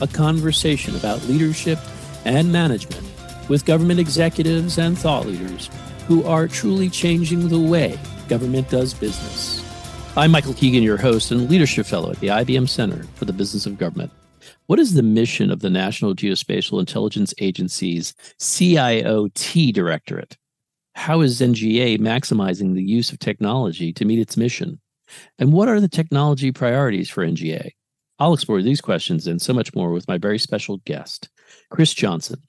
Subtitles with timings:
[0.00, 1.78] a conversation about leadership
[2.24, 3.06] and management
[3.48, 5.70] with government executives and thought leaders
[6.06, 7.98] who are truly changing the way
[8.28, 9.62] government does business.
[10.16, 13.66] I'm Michael Keegan, your host and leadership fellow at the IBM Center for the Business
[13.66, 14.12] of Government.
[14.66, 20.36] What is the mission of the National Geospatial Intelligence Agency's CIOT Directorate?
[20.94, 24.80] How is NGA maximizing the use of technology to meet its mission?
[25.38, 27.72] And what are the technology priorities for NGA?
[28.18, 31.28] I'll explore these questions and so much more with my very special guest,
[31.70, 32.40] Chris Johnson,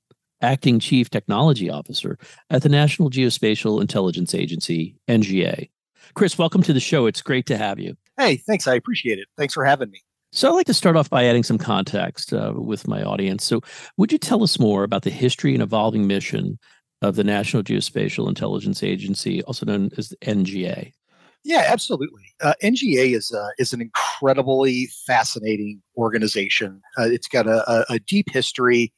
[0.41, 2.19] Acting Chief Technology Officer
[2.51, 5.69] at the National Geospatial Intelligence Agency, NGA.
[6.13, 7.07] Chris, welcome to the show.
[7.07, 7.97] It's great to have you.
[8.17, 8.67] Hey, thanks.
[8.67, 9.27] I appreciate it.
[9.37, 10.01] Thanks for having me.
[10.31, 13.43] So, I'd like to start off by adding some context uh, with my audience.
[13.43, 13.61] So,
[13.97, 16.59] would you tell us more about the history and evolving mission
[17.01, 20.91] of the National Geospatial Intelligence Agency, also known as the NGA?
[21.45, 22.23] Yeah, absolutely.
[22.41, 26.81] Uh, NGA is uh, is an incredibly fascinating organization.
[26.97, 28.91] Uh, it's got a, a deep history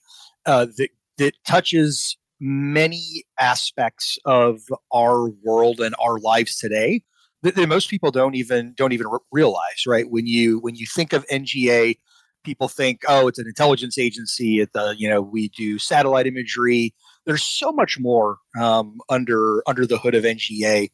[0.45, 4.62] uh, that that touches many aspects of
[4.94, 7.03] our world and our lives today
[7.42, 9.86] that, that most people don't even don't even realize.
[9.86, 11.98] Right when you when you think of NGA,
[12.45, 14.62] people think, oh, it's an intelligence agency.
[14.62, 16.94] At the you know we do satellite imagery.
[17.25, 20.92] There's so much more um, under under the hood of NGA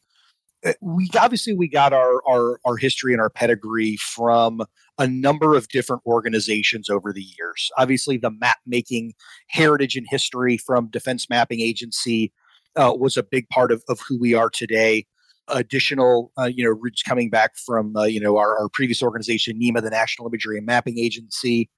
[0.80, 4.62] we obviously we got our, our our history and our pedigree from
[4.98, 7.70] a number of different organizations over the years.
[7.76, 9.14] Obviously, the map making
[9.48, 12.32] heritage and history from Defense Mapping Agency
[12.76, 15.06] uh, was a big part of, of who we are today.
[15.48, 19.58] Additional, uh, you know, roots coming back from uh, you know our, our previous organization,
[19.58, 21.68] NIMA, the National Imagery and Mapping Agency,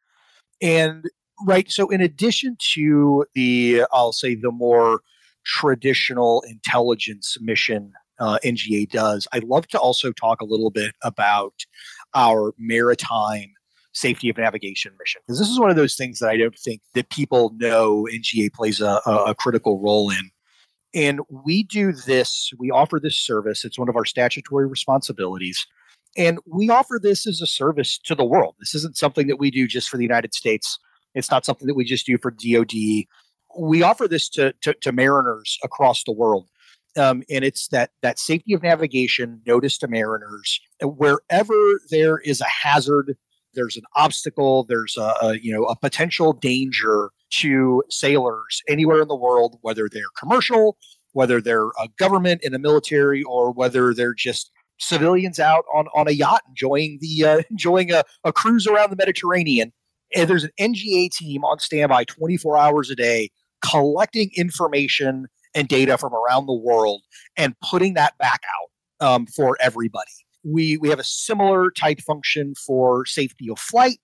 [0.62, 1.04] and
[1.44, 1.69] right.
[1.70, 5.00] So, in addition to the, I'll say the more
[5.44, 9.27] traditional intelligence mission uh, NGA does.
[9.32, 11.54] I'd love to also talk a little bit about
[12.15, 13.53] our maritime
[13.93, 16.82] safety of navigation mission because this is one of those things that I don't think
[16.94, 20.31] that people know NGA plays a, a critical role in.
[20.94, 23.65] And we do this, we offer this service.
[23.65, 25.66] It's one of our statutory responsibilities.
[26.16, 28.55] And we offer this as a service to the world.
[28.59, 30.78] This isn't something that we do just for the United States.
[31.15, 33.05] It's not something that we just do for DoD.
[33.59, 36.49] We offer this to, to, to mariners across the world
[36.96, 40.60] um, and it's that that safety of navigation notice to mariners.
[40.82, 43.16] Wherever there is a hazard
[43.54, 49.08] there's an obstacle there's a, a, you know a potential danger to sailors anywhere in
[49.08, 50.76] the world whether they're commercial
[51.16, 56.06] whether they're a government in the military or whether they're just civilians out on, on
[56.06, 59.72] a yacht enjoying the uh, enjoying a, a cruise around the mediterranean.
[60.14, 63.30] And there's an nga team on standby 24 hours a day
[63.62, 65.26] collecting information
[65.56, 67.03] and data from around the world
[67.37, 70.12] and putting that back out um, for everybody.
[70.44, 73.99] We we have a similar type function for safety of flight.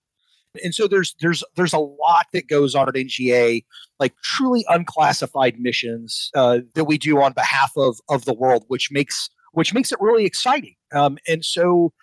[0.63, 3.63] And so there's there's there's a lot that goes on at NGA,
[3.99, 8.91] like truly unclassified missions uh, that we do on behalf of of the world, which
[8.91, 10.75] makes which makes it really exciting.
[10.93, 11.93] Um, and so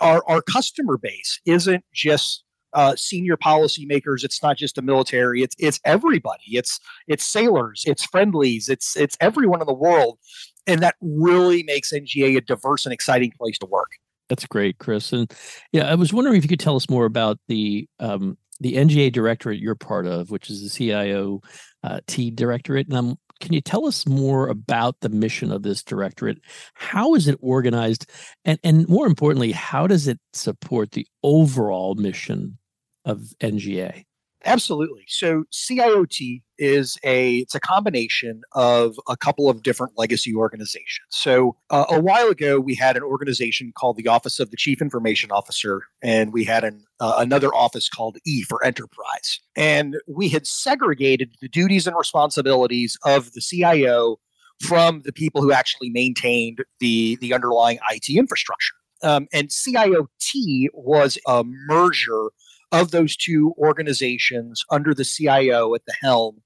[0.00, 4.24] our our customer base isn't just uh, senior policymakers.
[4.24, 5.42] It's not just the military.
[5.42, 6.44] It's it's everybody.
[6.48, 7.84] It's it's sailors.
[7.86, 8.68] It's friendlies.
[8.68, 10.18] It's it's everyone in the world,
[10.66, 13.92] and that really makes NGA a diverse and exciting place to work.
[14.28, 15.12] That's great, Chris.
[15.12, 15.32] And
[15.72, 19.12] yeah, I was wondering if you could tell us more about the um, the NGA
[19.12, 21.40] directorate you're part of, which is the CIO
[21.82, 22.92] uh, T directorate.
[22.92, 26.38] And can you tell us more about the mission of this directorate?
[26.74, 28.08] How is it organized?
[28.44, 32.58] And, and more importantly, how does it support the overall mission
[33.04, 34.04] of NGA?
[34.44, 35.04] Absolutely.
[35.06, 41.06] So CIOT is a it's a combination of a couple of different legacy organizations.
[41.10, 44.80] So uh, a while ago we had an organization called the Office of the Chief
[44.80, 49.40] Information Officer and we had an uh, another office called E for Enterprise.
[49.56, 54.20] And we had segregated the duties and responsibilities of the CIO
[54.62, 58.74] from the people who actually maintained the the underlying IT infrastructure.
[59.02, 62.30] Um, and CIOT was a merger
[62.72, 66.42] of those two organizations under the CIO at the helm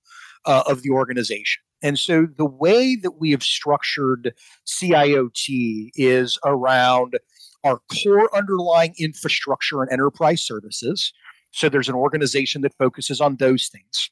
[0.47, 1.63] uh, of the organization.
[1.83, 4.33] And so the way that we have structured
[4.67, 7.19] CIOT is around
[7.63, 11.13] our core underlying infrastructure and enterprise services.
[11.51, 14.11] So there's an organization that focuses on those things.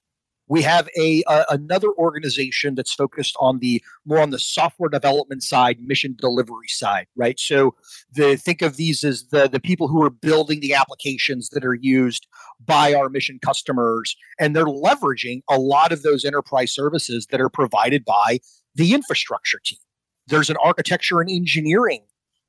[0.48, 5.78] We have a, another organization that's focused on the more on the software development side,
[5.80, 7.38] mission delivery side, right?
[7.38, 7.74] So
[8.12, 11.74] the think of these as the the people who are building the applications that are
[11.74, 12.26] used
[12.64, 17.48] by our mission customers, and they're leveraging a lot of those enterprise services that are
[17.48, 18.38] provided by
[18.74, 19.78] the infrastructure team.
[20.26, 22.02] There's an architecture and engineering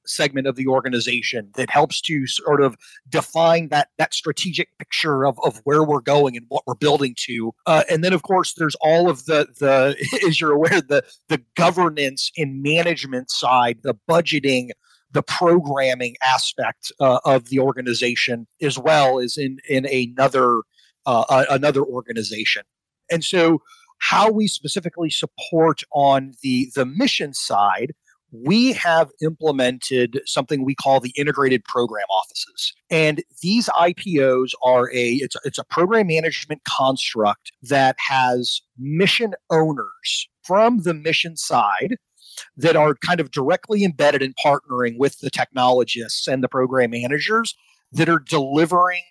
[0.05, 2.75] segment of the organization that helps to sort of
[3.09, 7.53] define that that strategic picture of, of where we're going and what we're building to.
[7.65, 9.95] Uh, and then of course there's all of the the
[10.27, 14.69] as you're aware the the governance and management side the budgeting
[15.11, 20.61] the programming aspect uh, of the organization as well as in in another
[21.05, 22.63] uh, another organization.
[23.11, 23.61] And so
[23.99, 27.93] how we specifically support on the the mission side
[28.33, 35.13] we have implemented something we call the integrated program offices and these ipos are a
[35.15, 41.95] it's, a, it's a program management construct that has mission owners from the mission side
[42.57, 47.55] that are kind of directly embedded in partnering with the technologists and the program managers
[47.91, 49.03] that are delivering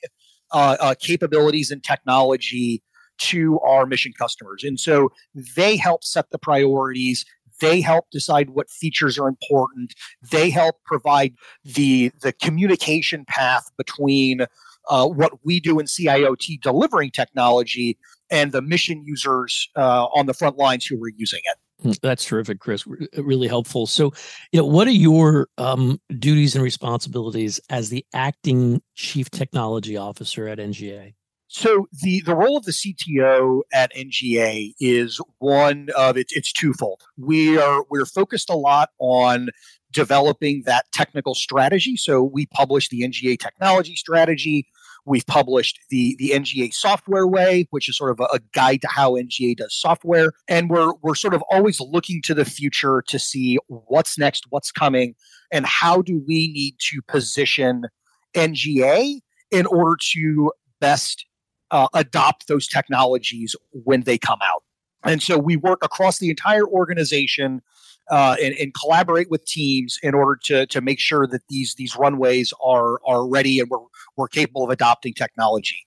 [0.53, 2.83] uh, uh, capabilities and technology
[3.19, 4.65] to our mission customers.
[4.65, 5.11] And so
[5.57, 7.25] they help set the priorities.
[7.62, 9.94] They help decide what features are important.
[10.31, 14.47] They help provide the the communication path between
[14.91, 17.97] uh, what we do in CIOT delivering technology
[18.31, 21.56] and the mission users uh, on the front lines who are using it.
[21.82, 22.85] Hmm, that's terrific, Chris.
[23.17, 23.87] Really helpful.
[23.87, 24.12] So,
[24.50, 30.49] you know, what are your um, duties and responsibilities as the acting chief technology officer
[30.49, 31.14] at NGA?
[31.54, 37.02] So the the role of the CTO at NGA is one of it's it's twofold.
[37.19, 39.50] We are we're focused a lot on
[39.90, 41.99] developing that technical strategy.
[41.99, 44.66] So we publish the NGA technology strategy.
[45.04, 48.88] We've published the the NGA software way, which is sort of a, a, guide to
[48.88, 50.32] how NGA does software.
[50.49, 54.72] And we're we're sort of always looking to the future to see what's next, what's
[54.72, 55.14] coming,
[55.50, 57.88] and how do we need to position
[58.34, 59.20] NGA
[59.50, 60.50] in order to
[60.81, 61.26] best
[61.73, 64.63] uh, adopt those technologies when they come out.
[65.05, 67.63] And so we work across the entire organization
[68.11, 71.97] uh, and, and, collaborate with teams in order to, to make sure that these these
[71.97, 73.79] runways are are ready and we're,
[74.17, 75.87] we're capable of adopting technology.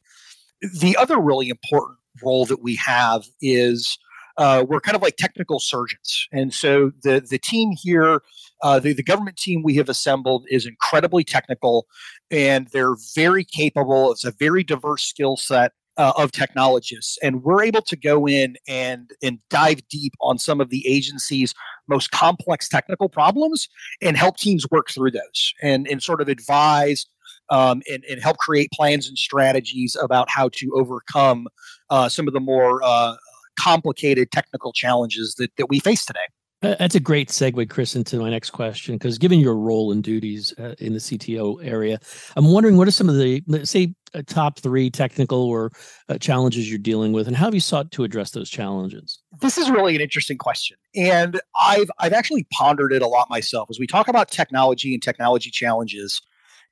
[0.80, 3.98] The other really important role that we have is
[4.38, 6.28] uh, we're kind of like technical surgeons.
[6.32, 8.22] And so the, the team here,
[8.64, 11.88] uh, the, the government team we have assembled is incredibly technical
[12.32, 14.12] and they're very capable.
[14.12, 15.72] It's a very diverse skill set.
[15.98, 20.60] Uh, of technologists and we're able to go in and and dive deep on some
[20.60, 21.54] of the agency's
[21.88, 23.70] most complex technical problems
[24.02, 27.06] and help teams work through those and and sort of advise
[27.50, 31.48] um, and, and help create plans and strategies about how to overcome
[31.90, 33.16] uh, some of the more uh,
[33.60, 36.20] complicated technical challenges that, that we face today.
[36.62, 38.96] That's a great segue, Chris, into my next question.
[38.96, 42.00] Because given your role and duties uh, in the CTO area,
[42.36, 45.72] I'm wondering what are some of the, let's say, uh, top three technical or
[46.10, 49.22] uh, challenges you're dealing with, and how have you sought to address those challenges?
[49.42, 53.70] This is really an interesting question, and I've I've actually pondered it a lot myself
[53.70, 56.22] as we talk about technology and technology challenges.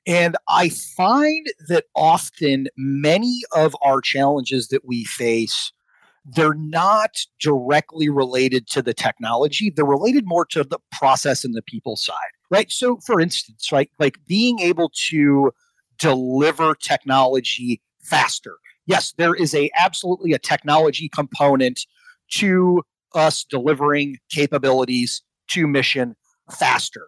[0.06, 5.72] And I find that often many of our challenges that we face
[6.24, 7.10] they're not
[7.40, 9.70] directly related to the technology.
[9.70, 12.16] They're related more to the process and the people side,
[12.50, 12.70] right?
[12.70, 15.52] So, for instance, right, like being able to
[15.98, 18.56] deliver technology faster.
[18.86, 21.86] Yes, there is a absolutely a technology component
[22.32, 22.82] to
[23.14, 26.16] us delivering capabilities to mission
[26.50, 27.06] faster.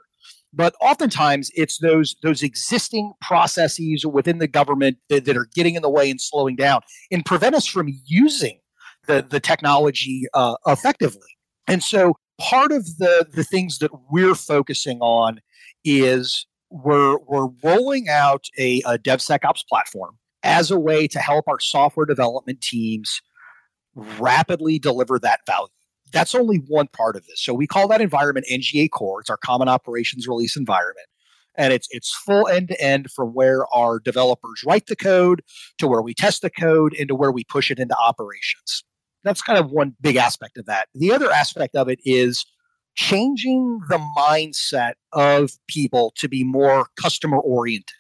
[0.53, 5.83] But oftentimes it's those those existing processes within the government that, that are getting in
[5.83, 8.59] the way and slowing down and prevent us from using
[9.07, 11.29] the, the technology uh, effectively.
[11.67, 15.41] And so part of the, the things that we're focusing on
[15.85, 21.61] is we're, we're rolling out a, a DevSecOps platform as a way to help our
[21.61, 23.21] software development teams
[24.19, 25.69] rapidly deliver that value.
[26.13, 27.43] That's only one part of this.
[27.43, 29.21] So we call that environment NGA Core.
[29.21, 31.09] It's our common operations release environment.
[31.59, 35.43] And it's it's full end to end from where our developers write the code
[35.79, 38.85] to where we test the code and to where we push it into operations
[39.27, 40.89] that's kind of one big aspect of that.
[40.95, 42.47] The other aspect of it is
[42.95, 47.97] changing the mindset of people to be more customer oriented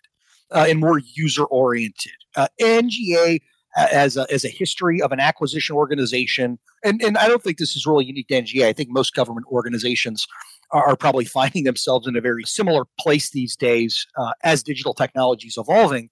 [0.50, 2.12] uh, and more user oriented.
[2.34, 3.40] Uh, NGA
[3.76, 7.58] uh, as a, as a history of an acquisition organization, and, and I don't think
[7.58, 8.64] this is really unique to NGA.
[8.64, 10.26] I think most government organizations
[10.70, 14.94] are, are probably finding themselves in a very similar place these days uh, as digital
[14.94, 16.08] technology is evolving.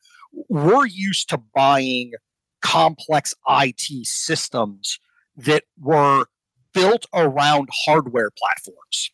[0.48, 2.12] We're used to buying
[2.60, 4.98] complex IT systems
[5.36, 6.26] that were
[6.72, 9.10] built around hardware platforms.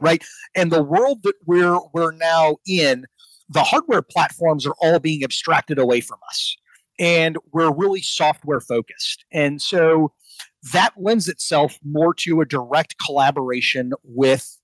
[0.00, 0.22] Right.
[0.54, 3.06] And the world that we're we're now in,
[3.48, 6.56] the hardware platforms are all being abstracted away from us.
[6.98, 9.24] And we're really software focused.
[9.32, 10.12] And so
[10.72, 14.58] that lends itself more to a direct collaboration with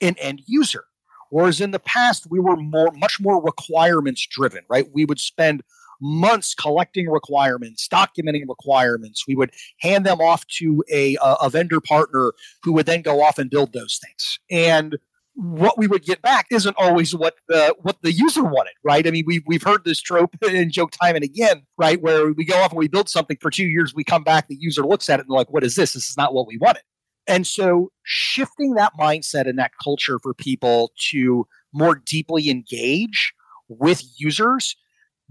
[0.00, 0.84] an end user.
[1.30, 4.86] Whereas in the past, we were more, much more requirements driven, right?
[4.92, 5.62] We would spend
[6.00, 9.24] months collecting requirements, documenting requirements.
[9.26, 13.38] We would hand them off to a, a vendor partner who would then go off
[13.38, 14.38] and build those things.
[14.50, 14.96] And
[15.36, 19.06] what we would get back isn't always what the what the user wanted, right?
[19.06, 22.00] I mean, we we've heard this trope and joke time and again, right?
[22.00, 24.56] Where we go off and we build something for two years, we come back, the
[24.56, 25.92] user looks at it and like, "What is this?
[25.92, 26.82] This is not what we wanted."
[27.26, 33.34] And so, shifting that mindset and that culture for people to more deeply engage
[33.68, 34.76] with users,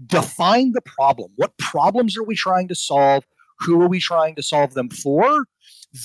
[0.04, 1.30] define the problem.
[1.36, 3.24] What problems are we trying to solve?
[3.60, 5.46] Who are we trying to solve them for?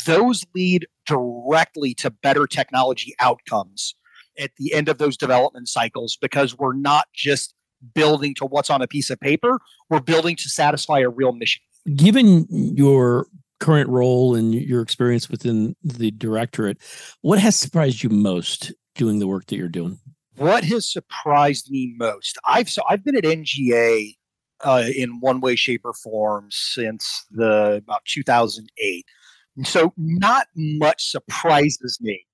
[0.05, 3.95] those lead directly to better technology outcomes
[4.39, 7.53] at the end of those development cycles because we're not just
[7.93, 11.61] building to what's on a piece of paper, we're building to satisfy a real mission.
[11.95, 13.27] Given your
[13.59, 16.77] current role and your experience within the directorate,
[17.21, 19.99] what has surprised you most doing the work that you're doing?
[20.37, 22.37] What has surprised me most?
[22.47, 24.15] I've so I've been at NGA
[24.63, 29.05] uh, in one way, shape, or form since the about 2008.
[29.57, 32.25] and So not much surprises me.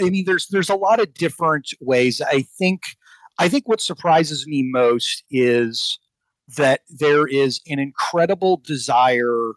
[0.00, 2.20] I mean, there's there's a lot of different ways.
[2.20, 2.82] I think
[3.38, 5.98] I think what surprises me most is
[6.56, 9.52] that there is an incredible desire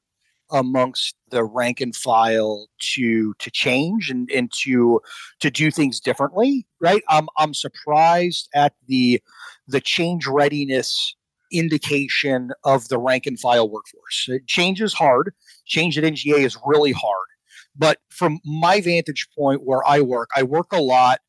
[0.51, 4.99] amongst the rank and file to to change and, and to
[5.39, 9.21] to do things differently right i'm i'm surprised at the
[9.67, 11.15] the change readiness
[11.51, 14.29] indication of the rank and file workforce.
[14.47, 15.33] Change is hard.
[15.65, 17.27] Change at NGA is really hard.
[17.75, 21.19] But from my vantage point where I work, I work a lot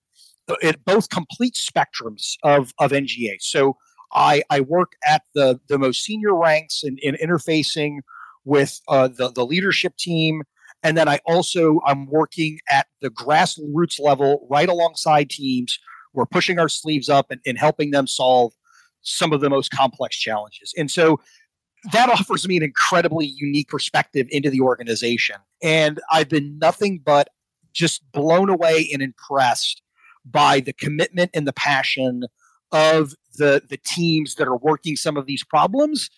[0.49, 3.37] uh, at both complete spectrums of, of NGA.
[3.41, 3.77] So
[4.13, 7.99] I, I work at the, the most senior ranks in, in interfacing
[8.45, 10.43] with uh, the, the leadership team.
[10.83, 15.79] And then I also I'm working at the grassroots level right alongside teams.
[16.13, 18.53] We're pushing our sleeves up and, and helping them solve
[19.03, 20.73] some of the most complex challenges.
[20.77, 21.21] And so
[21.93, 25.37] that offers me an incredibly unique perspective into the organization.
[25.63, 27.29] And I've been nothing but
[27.73, 29.83] just blown away and impressed
[30.25, 32.25] by the commitment and the passion
[32.71, 36.11] of the, the teams that are working some of these problems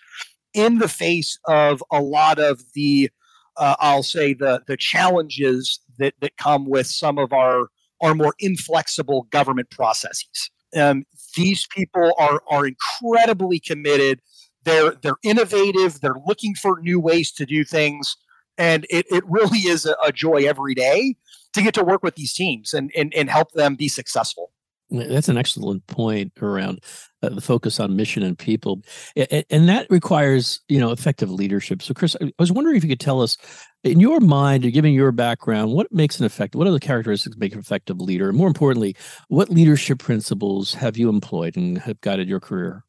[0.55, 3.11] in the face of a lot of the
[3.57, 7.69] uh, I'll say the the challenges that that come with some of our
[8.01, 10.51] our more inflexible government processes.
[10.77, 11.05] Um,
[11.37, 14.21] these people are are incredibly committed.
[14.65, 16.01] They're they're innovative.
[16.01, 18.17] They're looking for new ways to do things,
[18.59, 21.17] and it, it really is a, a joy every day
[21.53, 24.51] to get to work with these teams and, and and help them be successful.
[24.99, 26.81] That's an excellent point around
[27.23, 28.83] uh, the focus on mission and people,
[29.17, 31.83] and, and that requires you know effective leadership.
[31.83, 33.37] So, Chris, I was wondering if you could tell us,
[33.83, 36.59] in your mind, given your background, what makes an effective?
[36.59, 38.29] What are the characteristics make an effective leader?
[38.29, 38.97] And more importantly,
[39.29, 42.85] what leadership principles have you employed and have guided your career?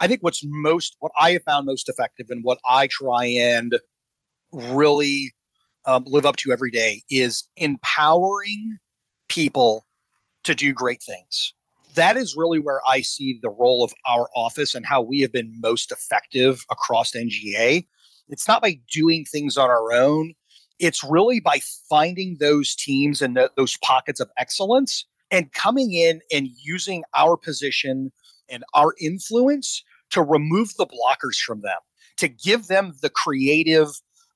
[0.00, 3.78] I think what's most what I have found most effective and what I try and
[4.52, 5.32] really
[5.86, 8.78] um, live up to every day is empowering
[9.28, 9.86] people
[10.44, 11.54] to do great things.
[11.94, 15.32] That is really where I see the role of our office and how we have
[15.32, 17.86] been most effective across NGA.
[18.28, 20.34] It's not by doing things on our own,
[20.78, 26.20] it's really by finding those teams and th- those pockets of excellence and coming in
[26.32, 28.10] and using our position
[28.48, 31.78] and our influence to remove the blockers from them,
[32.16, 33.88] to give them the creative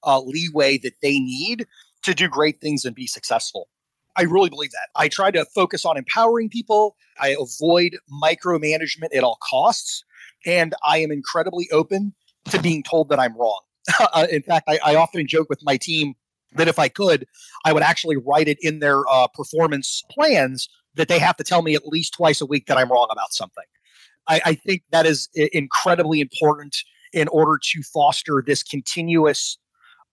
[0.04, 1.66] uh, leeway that they need
[2.02, 3.68] to do great things and be successful.
[4.16, 4.88] I really believe that.
[4.96, 6.96] I try to focus on empowering people.
[7.20, 10.04] I avoid micromanagement at all costs.
[10.44, 12.14] And I am incredibly open
[12.50, 13.61] to being told that I'm wrong.
[14.12, 16.14] uh, in fact, I, I, often joke with my team
[16.54, 17.26] that if I could,
[17.64, 21.62] I would actually write it in their uh, performance plans that they have to tell
[21.62, 23.64] me at least twice a week that I'm wrong about something.
[24.28, 26.76] I, I think that is incredibly important
[27.12, 29.58] in order to foster this continuous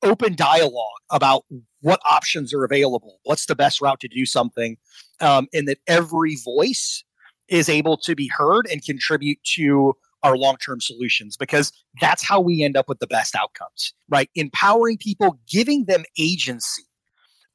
[0.03, 1.45] open dialogue about
[1.81, 4.77] what options are available, what's the best route to do something,
[5.21, 7.03] um, and that every voice
[7.47, 9.93] is able to be heard and contribute to
[10.23, 14.29] our long-term solutions because that's how we end up with the best outcomes right?
[14.35, 16.83] Empowering people giving them agency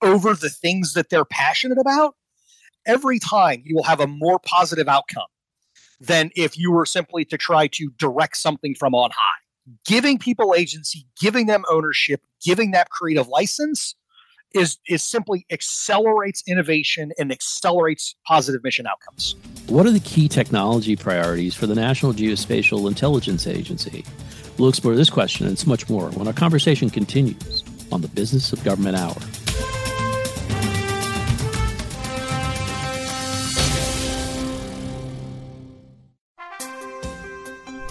[0.02, 2.14] over the things that they're passionate about
[2.86, 5.26] every time you will have a more positive outcome
[6.00, 9.40] than if you were simply to try to direct something from on high
[9.86, 13.94] giving people agency, giving them ownership, giving that creative license
[14.54, 19.36] is is simply accelerates innovation and accelerates positive mission outcomes.
[19.66, 24.04] What are the key technology priorities for the National Geospatial Intelligence Agency?
[24.56, 28.52] We'll explore this question and so much more when our conversation continues on the Business
[28.52, 29.16] of Government Hour.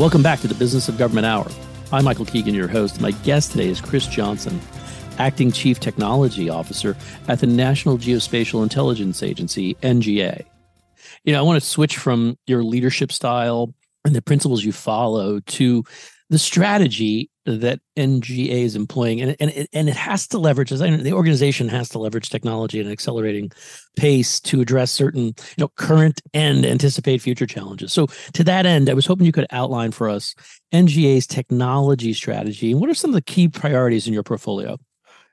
[0.00, 1.46] Welcome back to the Business of Government Hour.
[1.92, 3.02] I'm Michael Keegan, your host.
[3.02, 4.58] My guest today is Chris Johnson,
[5.18, 6.96] Acting Chief Technology Officer
[7.28, 10.46] at the National Geospatial Intelligence Agency, NGA.
[11.24, 13.74] You know, I want to switch from your leadership style
[14.06, 15.84] and the principles you follow to
[16.30, 20.70] the strategy that NGA is employing, and and it, and it has to leverage.
[20.70, 23.50] As I know, the organization has to leverage technology at an accelerating
[23.96, 27.92] pace to address certain, you know, current and anticipate future challenges.
[27.92, 30.34] So, to that end, I was hoping you could outline for us
[30.72, 34.78] NGA's technology strategy and what are some of the key priorities in your portfolio.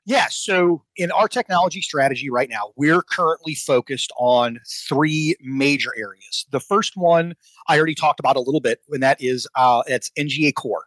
[0.08, 6.46] Yeah, so in our technology strategy right now, we're currently focused on three major areas.
[6.50, 7.34] The first one
[7.66, 10.86] I already talked about a little bit, and that is uh, it's NGA Core.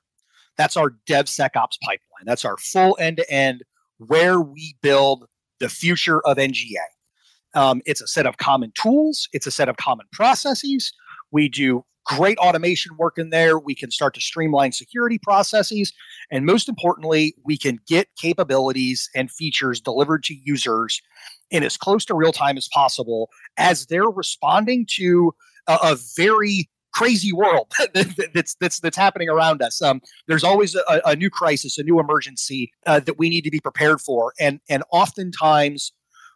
[0.57, 2.25] That's our DevSecOps pipeline.
[2.25, 3.61] That's our full end to end
[3.99, 5.27] where we build
[5.59, 6.81] the future of NGA.
[7.53, 9.29] Um, it's a set of common tools.
[9.33, 10.93] It's a set of common processes.
[11.31, 13.59] We do great automation work in there.
[13.59, 15.93] We can start to streamline security processes.
[16.31, 21.01] And most importantly, we can get capabilities and features delivered to users
[21.51, 25.33] in as close to real time as possible as they're responding to
[25.67, 27.71] a, a very crazy world
[28.33, 29.81] that's that's that's happening around us.
[29.81, 33.51] Um, there's always a, a, new crisis, a new emergency uh, that we need to
[33.51, 35.93] be prepared for, and and oftentimes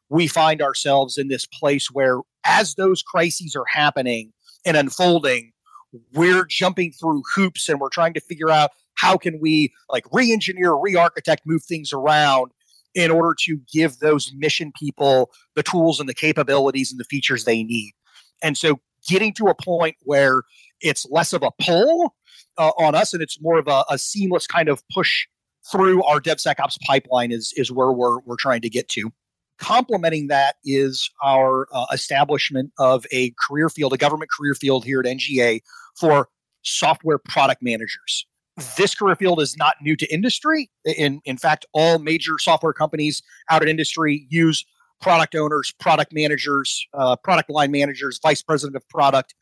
[0.10, 4.32] we find ourselves in this place where, as those crises are happening
[4.66, 5.52] and unfolding,
[6.14, 10.74] we're jumping through hoops and we're trying to figure out how can we like re-engineer,
[10.74, 12.52] re-architect, move things around
[12.94, 17.44] in order to give those mission people the tools and the capabilities and the features
[17.44, 17.94] they need.
[18.42, 20.44] And so getting to a point where
[20.82, 22.16] it's less of a pull
[22.58, 25.28] uh, on us and it's more of a, a, seamless kind of push
[25.72, 29.12] through our DevSecOps pipeline is, is where we're, we're trying to get to.
[29.58, 35.00] Complementing that is our uh, establishment of a career field, a government career field here
[35.00, 35.62] at NGA
[35.98, 36.30] for
[36.64, 38.26] software product managers.
[38.78, 40.70] This career field is not new to industry.
[40.86, 44.66] In, in fact, all major software companies out in industry use
[45.02, 49.36] product owners, product managers, uh, product line managers, vice president of product.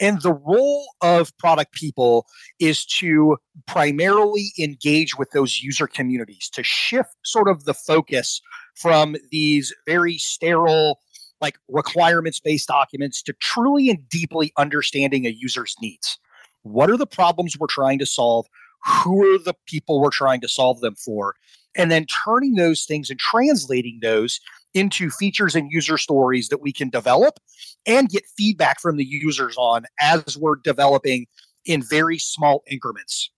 [0.00, 2.26] And the role of product people
[2.58, 8.40] is to primarily engage with those user communities, to shift sort of the focus
[8.74, 11.00] from these very sterile,
[11.40, 16.18] like requirements based documents to truly and deeply understanding a user's needs.
[16.62, 18.46] What are the problems we're trying to solve?
[18.86, 21.34] Who are the people we're trying to solve them for?
[21.76, 24.40] And then turning those things and translating those
[24.74, 27.38] into features and user stories that we can develop
[27.86, 31.26] and get feedback from the users on as we're developing
[31.64, 33.30] in very small increments.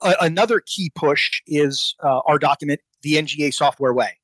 [0.00, 4.19] Uh, another key push is uh, our document, the NGA Software Way.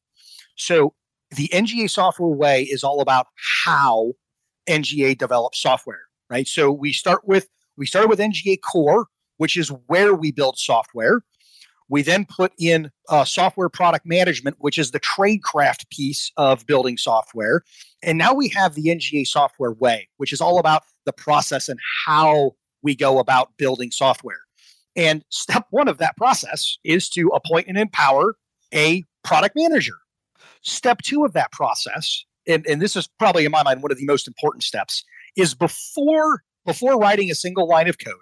[0.57, 0.95] So,
[1.31, 3.27] the NGA Software Way is all about
[3.65, 4.13] how
[4.69, 6.47] NGA develops software, right?
[6.47, 11.23] So we start with we started with NGA Core, which is where we build software.
[11.89, 16.97] We then put in uh, software product management, which is the tradecraft piece of building
[16.97, 17.63] software.
[18.03, 21.79] And now we have the NGA software way, which is all about the process and
[22.07, 24.41] how we go about building software.
[24.97, 28.37] And step one of that process is to appoint and empower
[28.75, 29.95] a product manager.
[30.67, 33.99] Step two of that process and, and this is probably in my mind one of
[33.99, 35.05] the most important steps,
[35.37, 38.15] is before before writing a single line of code,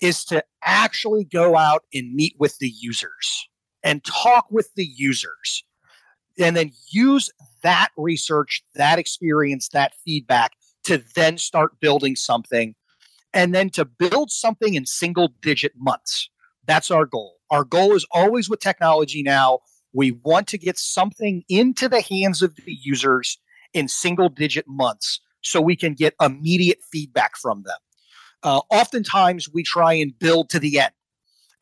[0.00, 3.48] is to actually go out and meet with the users
[3.82, 5.64] and talk with the users
[6.38, 7.28] and then use
[7.62, 10.52] that research, that experience, that feedback
[10.84, 12.74] to then start building something
[13.34, 16.30] and then to build something in single digit months.
[16.66, 17.36] That's our goal.
[17.50, 19.58] Our goal is always with technology now.
[19.92, 23.38] We want to get something into the hands of the users
[23.74, 27.76] in single digit months so we can get immediate feedback from them.
[28.42, 30.92] Uh, oftentimes, we try and build to the end,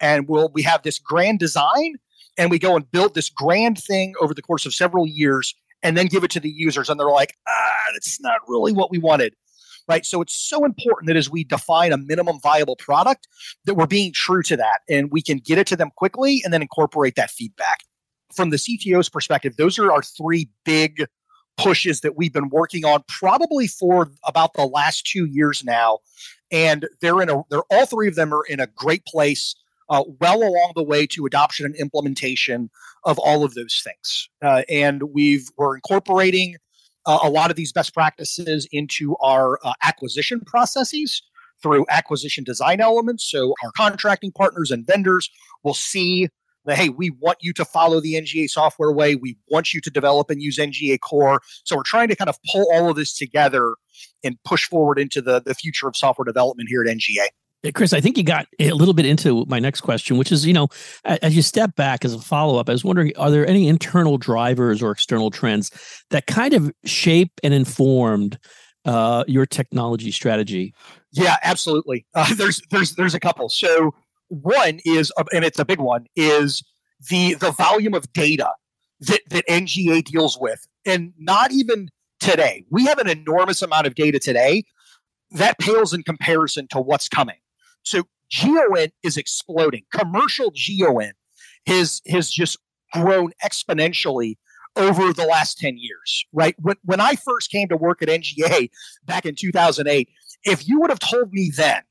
[0.01, 1.97] and we'll we have this grand design,
[2.39, 5.97] and we go and build this grand thing over the course of several years, and
[5.97, 8.99] then give it to the users, and they're like, ah, that's not really what we
[8.99, 9.35] wanted
[9.89, 10.07] right?
[10.07, 13.27] So it's so important that as we define a minimum viable product,
[13.65, 16.53] that we're being true to that and we can get it to them quickly and
[16.53, 17.81] then incorporate that feedback.
[18.35, 21.07] From the CTO's perspective, those are our three big
[21.57, 25.99] pushes that we've been working on probably for about the last two years now.
[26.51, 29.55] And they're in a they're all three of them are in a great place,
[29.89, 32.71] uh, well along the way to adoption and implementation
[33.05, 34.29] of all of those things.
[34.43, 36.57] Uh, and we've we're incorporating
[37.07, 41.23] uh, a lot of these best practices into our uh, acquisition processes
[41.63, 43.31] through acquisition design elements.
[43.31, 45.31] So our contracting partners and vendors
[45.63, 46.29] will see
[46.65, 49.15] that, hey, we want you to follow the NGA software way.
[49.15, 51.41] We want you to develop and use NGA core.
[51.65, 53.77] So we're trying to kind of pull all of this together
[54.23, 57.27] and push forward into the, the future of software development here at NGA.
[57.75, 60.55] Chris, I think you got a little bit into my next question, which is, you
[60.55, 60.69] know,
[61.05, 64.17] as you step back as a follow up, I was wondering, are there any internal
[64.17, 65.71] drivers or external trends
[66.09, 68.39] that kind of shape and informed
[68.87, 70.73] uh, your technology strategy?
[71.13, 72.07] Yeah, absolutely.
[72.15, 73.51] Uh, there's there's there's a couple.
[73.51, 73.95] So
[74.31, 76.63] one is, uh, and it's a big one, is
[77.09, 78.51] the the volume of data
[79.01, 81.89] that that NGA deals with, and not even
[82.21, 82.65] today.
[82.71, 84.65] We have an enormous amount of data today
[85.33, 87.39] that pales in comparison to what's coming.
[87.83, 89.85] So GeoInt is exploding.
[89.93, 91.13] Commercial GeoInt
[91.67, 92.59] has has just
[92.93, 94.37] grown exponentially
[94.77, 96.55] over the last 10 years, right?
[96.59, 98.71] When, when I first came to work at NGA
[99.05, 100.09] back in 2008,
[100.45, 101.83] if you would have told me then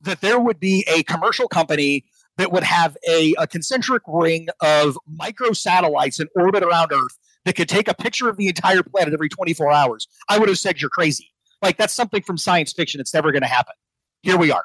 [0.00, 2.04] that there would be a commercial company
[2.38, 7.56] that would have a, a concentric ring of micro satellites in orbit around Earth that
[7.56, 10.80] could take a picture of the entire planet every 24 hours, I would have said
[10.80, 11.30] you're crazy.
[11.60, 13.00] Like that's something from science fiction.
[13.00, 13.74] It's never going to happen.
[14.22, 14.64] Here we are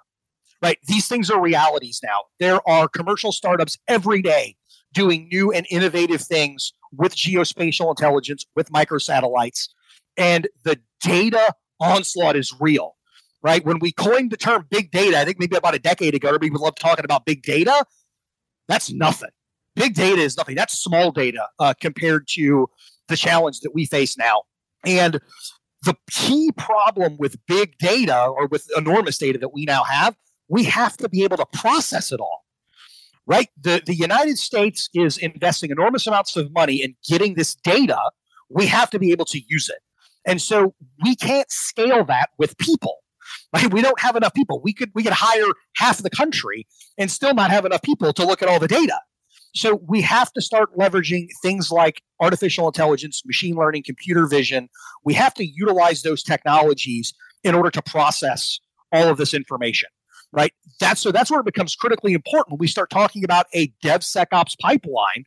[0.61, 0.77] right?
[0.87, 2.23] These things are realities now.
[2.39, 4.55] There are commercial startups every day
[4.93, 9.69] doing new and innovative things with geospatial intelligence, with microsatellites.
[10.17, 12.95] And the data onslaught is real,
[13.41, 13.65] right?
[13.65, 16.51] When we coined the term big data, I think maybe about a decade ago, everybody
[16.51, 17.85] loved talking about big data.
[18.67, 19.29] That's nothing.
[19.75, 20.55] Big data is nothing.
[20.55, 22.69] That's small data uh, compared to
[23.07, 24.43] the challenge that we face now.
[24.85, 25.19] And
[25.83, 30.15] the key problem with big data or with enormous data that we now have
[30.47, 32.43] we have to be able to process it all
[33.25, 37.99] right the, the united states is investing enormous amounts of money in getting this data
[38.49, 39.79] we have to be able to use it
[40.25, 40.73] and so
[41.03, 42.97] we can't scale that with people
[43.53, 46.65] right we don't have enough people we could we could hire half the country
[46.97, 48.99] and still not have enough people to look at all the data
[49.55, 54.69] so we have to start leveraging things like artificial intelligence machine learning computer vision
[55.03, 57.13] we have to utilize those technologies
[57.43, 58.59] in order to process
[58.91, 59.89] all of this information
[60.31, 60.53] right?
[60.79, 65.25] That's so that's where it becomes critically important we start talking about a DevSecOps pipeline.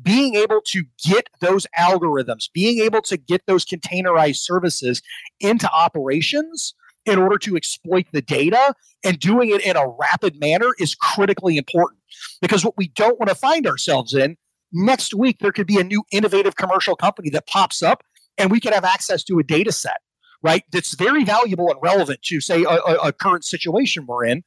[0.00, 5.02] Being able to get those algorithms, being able to get those containerized services
[5.38, 6.72] into operations
[7.06, 11.56] in order to exploit the data and doing it in a rapid manner is critically
[11.56, 12.00] important.
[12.40, 14.36] Because what we don't want to find ourselves in
[14.72, 18.02] next week, there could be a new innovative commercial company that pops up
[18.38, 19.98] and we could have access to a data set
[20.42, 20.64] right?
[20.72, 24.42] That's very valuable and relevant to, say, a, a current situation we're in.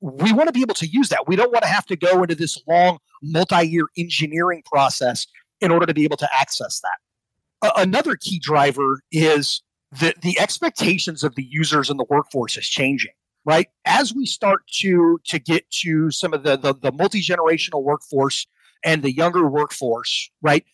[0.00, 1.28] We want to be able to use that.
[1.28, 5.26] We don't want to have to go into this long multi year engineering process
[5.60, 7.72] in order to be able to access that.
[7.76, 9.62] another key driver is
[10.00, 13.12] that the expectations of the users and the workforce is changing
[13.44, 18.46] right as we start to to get to some of the the, the multi-generational workforce
[18.84, 20.64] and the younger workforce right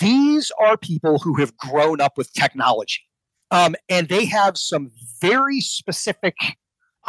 [0.00, 3.02] these are people who have grown up with technology
[3.50, 6.34] um, and they have some very specific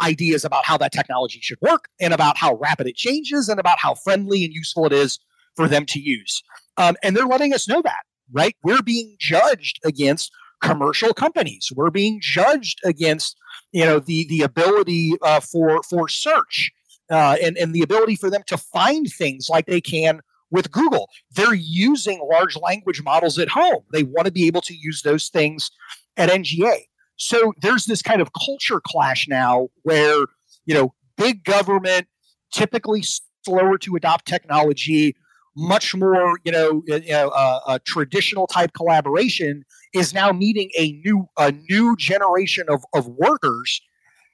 [0.00, 3.78] ideas about how that technology should work and about how rapid it changes and about
[3.78, 5.18] how friendly and useful it is
[5.56, 6.42] for them to use.
[6.76, 8.54] Um, and they're letting us know that, right?
[8.62, 11.70] We're being judged against commercial companies.
[11.74, 13.36] We're being judged against,
[13.72, 16.70] you know, the the ability uh, for for search
[17.10, 21.08] uh, and and the ability for them to find things like they can with Google.
[21.32, 23.82] They're using large language models at home.
[23.92, 25.70] They want to be able to use those things
[26.16, 26.80] at NGA.
[27.16, 30.24] So there's this kind of culture clash now where,
[30.66, 32.06] you know, big government,
[32.52, 33.02] typically
[33.44, 35.16] slower to adopt technology,
[35.56, 40.92] much more, you know, you know uh, a traditional type collaboration is now meeting a
[41.04, 43.80] new a new generation of, of workers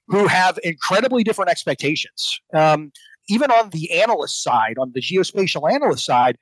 [0.09, 2.41] who have incredibly different expectations.
[2.53, 2.93] Um,
[3.29, 6.37] even on the analyst side, on the geospatial analyst side,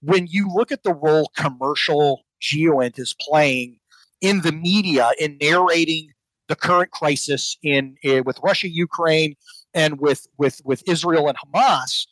[0.00, 3.78] when you look at the role commercial GeoInt is playing
[4.20, 6.08] in the media in narrating
[6.48, 9.34] the current crisis in, in with Russia, Ukraine,
[9.74, 12.06] and with with with Israel and Hamas,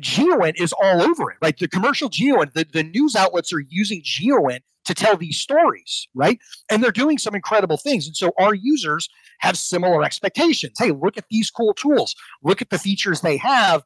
[0.00, 1.38] GeoInt is all over it.
[1.42, 6.08] Like the commercial GeoInt, the, the news outlets are using GeoInt to tell these stories,
[6.14, 6.38] right?
[6.70, 8.06] And they're doing some incredible things.
[8.06, 9.08] And so our users
[9.40, 10.74] have similar expectations.
[10.78, 12.14] Hey, look at these cool tools.
[12.42, 13.82] Look at the features they have.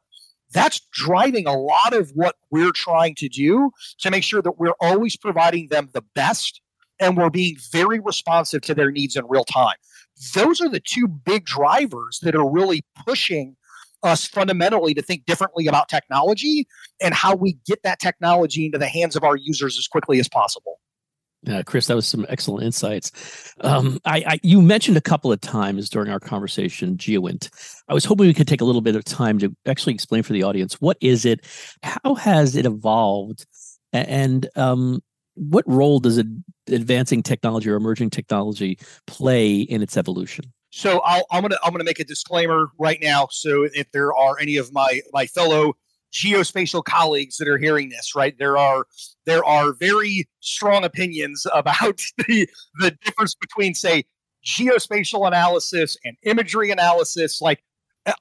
[0.53, 4.75] That's driving a lot of what we're trying to do to make sure that we're
[4.81, 6.61] always providing them the best
[7.01, 9.77] and we're being very responsive to their needs in real time.
[10.35, 13.57] Those are the two big drivers that are really pushing
[14.03, 16.67] us fundamentally to think differently about technology
[17.01, 20.29] and how we get that technology into the hands of our users as quickly as
[20.29, 20.79] possible.
[21.45, 23.55] Yeah, Chris, that was some excellent insights.
[23.61, 27.49] Um, I, I, you mentioned a couple of times during our conversation GeoInt.
[27.89, 30.33] I was hoping we could take a little bit of time to actually explain for
[30.33, 31.47] the audience what is it,
[31.83, 33.47] how has it evolved,
[33.93, 35.01] and um,
[35.35, 36.23] what role does
[36.67, 40.53] advancing technology or emerging technology play in its evolution?
[40.71, 43.29] So i am gonna I'm gonna make a disclaimer right now.
[43.31, 45.75] So if there are any of my my fellow
[46.13, 48.87] geospatial colleagues that are hearing this, right, there are
[49.27, 54.05] there are very strong opinions about the the difference between say
[54.47, 57.41] geospatial analysis and imagery analysis.
[57.41, 57.63] Like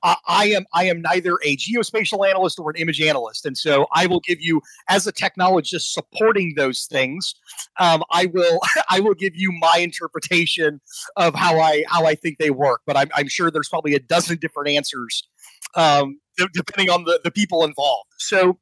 [0.04, 3.88] I, I, am I am neither a geospatial analyst or an image analyst, and so
[3.94, 7.36] I will give you as a technologist supporting those things.
[7.80, 10.82] Um, I will I will give you my interpretation
[11.16, 14.00] of how I how I think they work, but I'm, I'm sure there's probably a
[14.00, 15.28] dozen different answers
[15.76, 16.20] um,
[16.54, 18.10] depending on the the people involved.
[18.18, 18.60] So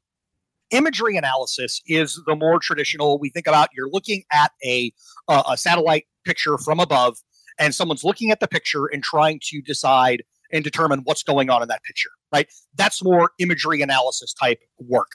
[0.72, 3.20] imagery analysis is the more traditional.
[3.20, 4.94] We think about you're looking at a
[5.28, 7.18] uh, a satellite picture from above,
[7.60, 11.62] and someone's looking at the picture and trying to decide and determine what's going on
[11.62, 12.48] in that picture, right?
[12.76, 15.10] That's more imagery analysis type work.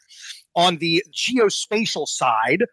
[0.57, 2.65] On the geospatial side,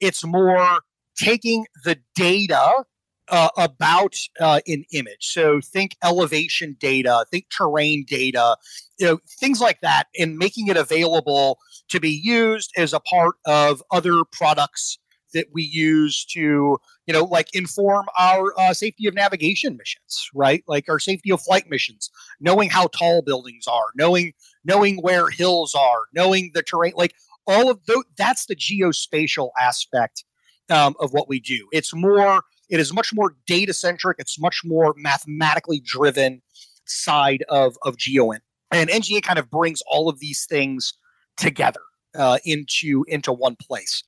[0.00, 0.80] it's more
[1.16, 2.84] taking the data
[3.28, 5.32] uh, about uh, an image.
[5.32, 8.56] So think elevation data, think terrain data,
[8.98, 11.58] you know, things like that, and making it available
[11.88, 14.98] to be used as a part of other products
[15.34, 20.64] that we use to you know like inform our uh, safety of navigation missions right
[20.66, 22.10] like our safety of flight missions
[22.40, 24.32] knowing how tall buildings are knowing
[24.64, 27.12] knowing where hills are knowing the terrain like
[27.46, 30.24] all of those that's the geospatial aspect
[30.70, 34.62] um, of what we do it's more it is much more data centric it's much
[34.64, 36.40] more mathematically driven
[36.86, 40.94] side of of geoint and nga kind of brings all of these things
[41.36, 41.80] together
[42.14, 44.04] uh, into into one place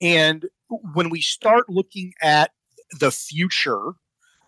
[0.00, 0.46] and
[0.94, 2.50] when we start looking at
[2.98, 3.92] the future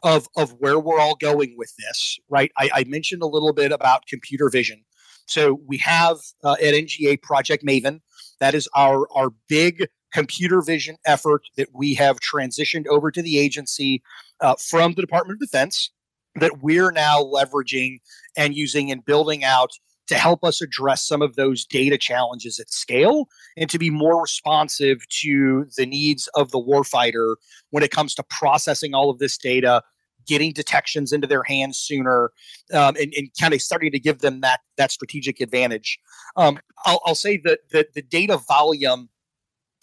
[0.03, 2.51] of, of where we're all going with this, right?
[2.59, 4.85] I, I mentioned a little bit about computer vision.
[5.27, 8.01] So we have uh, at NGA Project Maven,
[8.41, 13.39] that is our, our big computer vision effort that we have transitioned over to the
[13.39, 14.03] agency
[14.41, 15.91] uh, from the Department of Defense
[16.37, 18.01] that we're now leveraging
[18.37, 19.71] and using and building out
[20.09, 24.21] to help us address some of those data challenges at scale and to be more
[24.21, 27.37] responsive to the needs of the warfighter
[27.71, 29.83] when it comes to processing all of this data
[30.27, 32.31] getting detections into their hands sooner
[32.73, 35.99] um, and, and, kind of starting to give them that that strategic advantage.
[36.37, 39.09] Um, I'll, I'll, say that the, the data volume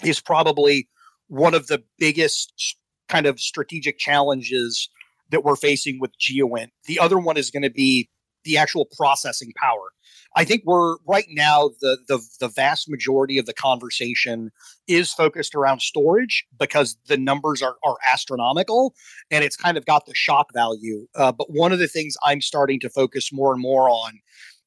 [0.03, 0.87] is probably
[1.27, 4.89] one of the biggest kind of strategic challenges
[5.31, 6.69] that we're facing with GeoInt.
[6.85, 8.09] The other one is going to be
[8.43, 9.91] the actual processing power.
[10.35, 14.51] I think we're right now the the the vast majority of the conversation
[14.87, 18.93] is focused around storage because the numbers are are astronomical
[19.31, 21.07] and it's kind of got the shock value.
[21.15, 24.19] Uh, but one of the things I'm starting to focus more and more on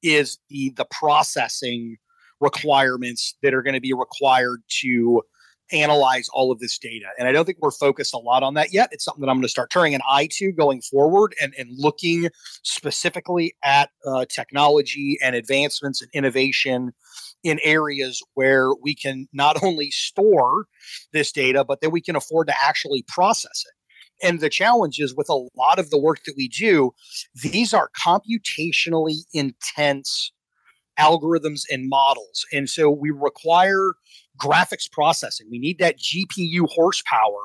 [0.02, 1.96] is the the processing
[2.42, 5.22] requirements that are going to be required to
[5.72, 7.06] analyze all of this data.
[7.18, 8.90] And I don't think we're focused a lot on that yet.
[8.92, 11.70] It's something that I'm going to start turning an eye to going forward and, and
[11.72, 12.28] looking
[12.62, 16.92] specifically at uh, technology and advancements and innovation
[17.42, 20.66] in areas where we can not only store
[21.12, 24.26] this data, but that we can afford to actually process it.
[24.26, 26.92] And the challenge is with a lot of the work that we do,
[27.42, 30.32] these are computationally intense
[30.98, 32.44] algorithms and models.
[32.52, 33.92] And so we require
[34.38, 35.48] graphics processing.
[35.50, 37.42] We need that GPU horsepower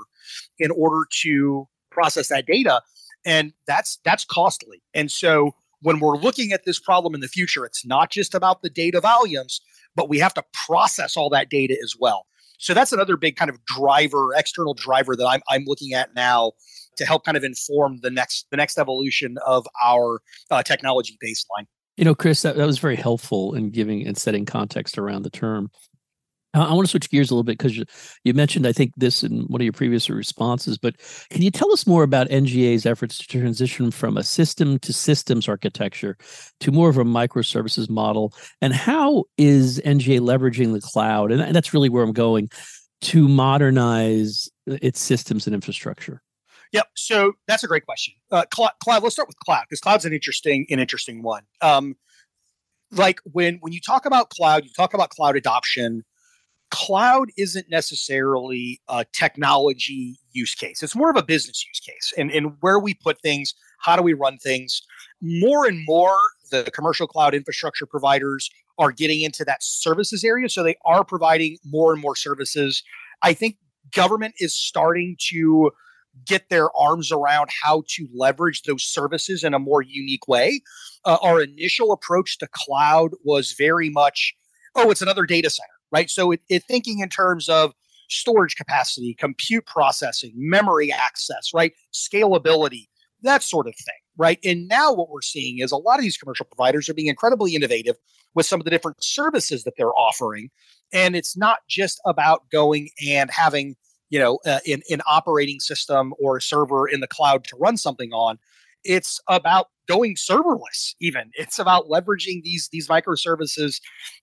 [0.59, 2.81] in order to process that data.
[3.25, 4.81] And that's that's costly.
[4.93, 8.61] And so when we're looking at this problem in the future, it's not just about
[8.61, 9.61] the data volumes,
[9.95, 12.25] but we have to process all that data as well.
[12.59, 16.53] So that's another big kind of driver, external driver that I'm I'm looking at now
[16.97, 21.65] to help kind of inform the next the next evolution of our uh, technology baseline.
[21.97, 25.29] You know, Chris, that, that was very helpful in giving and setting context around the
[25.29, 25.71] term.
[26.53, 27.85] I want to switch gears a little bit because you,
[28.23, 30.77] you, mentioned, I think, this in one of your previous responses.
[30.77, 30.95] But
[31.29, 35.47] can you tell us more about NGA's efforts to transition from a system to systems
[35.47, 36.17] architecture
[36.61, 38.33] to more of a microservices model?
[38.61, 41.31] And how is NGA leveraging the cloud?
[41.31, 42.49] And that's really where I'm going
[43.01, 46.21] to modernize its systems and infrastructure.
[46.77, 46.87] Yep.
[46.95, 48.13] So that's a great question.
[48.31, 48.43] Uh.
[48.57, 51.43] Let's start with cloud because cloud's an interesting, an interesting one.
[51.61, 51.95] Um,
[52.91, 56.03] like when when you talk about cloud, you talk about cloud adoption
[56.69, 60.83] cloud isn't necessarily a technology use case.
[60.83, 62.13] It's more of a business use case.
[62.17, 64.81] And, and where we put things, how do we run things?
[65.21, 66.17] More and more,
[66.51, 70.49] the commercial cloud infrastructure providers are getting into that services area.
[70.49, 72.83] So they are providing more and more services.
[73.23, 73.57] I think
[73.93, 75.71] government is starting to
[76.25, 80.61] get their arms around how to leverage those services in a more unique way.
[81.05, 84.35] Uh, our initial approach to cloud was very much,
[84.75, 86.09] oh, it's another data center right?
[86.09, 87.73] So it, it thinking in terms of
[88.09, 91.73] storage capacity, compute processing, memory access, right?
[91.93, 92.87] Scalability,
[93.23, 94.39] that sort of thing, right?
[94.43, 97.55] And now what we're seeing is a lot of these commercial providers are being incredibly
[97.55, 97.95] innovative
[98.33, 100.49] with some of the different services that they're offering.
[100.93, 103.75] And it's not just about going and having,
[104.09, 107.77] you know, uh, an, an operating system or a server in the cloud to run
[107.77, 108.37] something on.
[108.83, 113.79] It's about going serverless even it's about leveraging these these microservices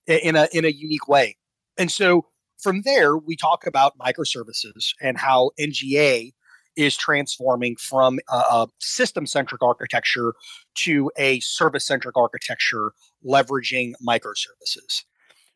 [0.07, 1.37] in a in a unique way
[1.79, 2.27] and so
[2.65, 6.33] from there, we talk about microservices and how NGA
[6.77, 10.35] is transforming from a, a system centric architecture
[10.77, 12.93] to a service centric architecture,
[13.25, 15.05] leveraging microservices.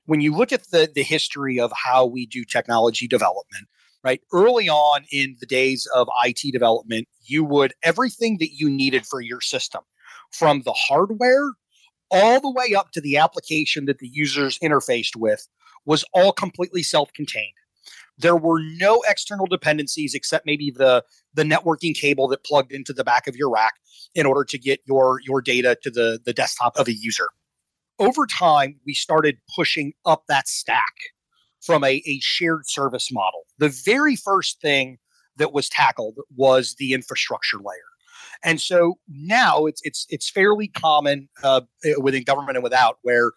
[0.04, 3.68] When you look at the, the history of how we do technology development,
[4.08, 9.04] right, early on in the days of IT development, you would everything that you needed
[9.04, 9.82] for your system,
[10.32, 11.52] from the hardware
[12.10, 15.46] all the way up to the application that the users interfaced with
[15.84, 17.52] was all completely self-contained.
[18.16, 23.04] There were no external dependencies except maybe the the networking cable that plugged into the
[23.04, 23.74] back of your rack
[24.14, 27.28] in order to get your your data to the the desktop of a user.
[27.98, 30.94] Over time, we started pushing up that stack
[31.68, 33.42] from a, a shared service model.
[33.58, 34.96] The very first thing
[35.36, 37.90] that was tackled was the infrastructure layer.
[38.42, 41.60] And so now it's it's it's fairly common uh,
[42.00, 43.32] within government and without where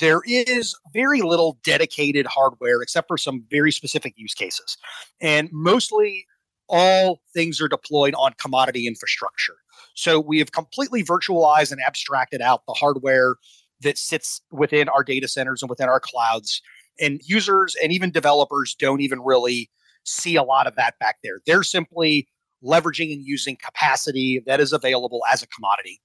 [0.00, 4.76] there is very little dedicated hardware except for some very specific use cases.
[5.20, 6.26] And mostly
[6.68, 9.54] all things are deployed on commodity infrastructure.
[9.94, 13.36] So we have completely virtualized and abstracted out the hardware
[13.82, 16.62] that sits within our data centers and within our clouds.
[17.00, 19.70] And users and even developers don't even really
[20.04, 21.40] see a lot of that back there.
[21.46, 22.28] They're simply
[22.64, 26.00] leveraging and using capacity that is available as a commodity.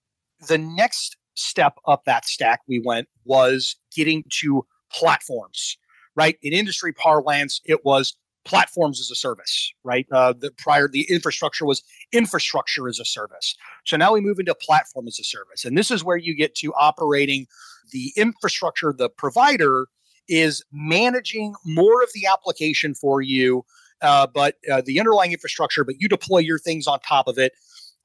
[0.47, 5.77] The next step up that stack we went was getting to platforms,
[6.15, 6.37] right?
[6.41, 10.07] In industry parlance, it was platforms as a service, right?
[10.11, 13.55] Uh, the prior, the infrastructure was infrastructure as a service.
[13.85, 15.65] So now we move into platform as a service.
[15.65, 17.45] And this is where you get to operating
[17.91, 19.87] the infrastructure, the provider
[20.27, 23.65] is managing more of the application for you,
[24.01, 27.53] uh, but uh, the underlying infrastructure, but you deploy your things on top of it.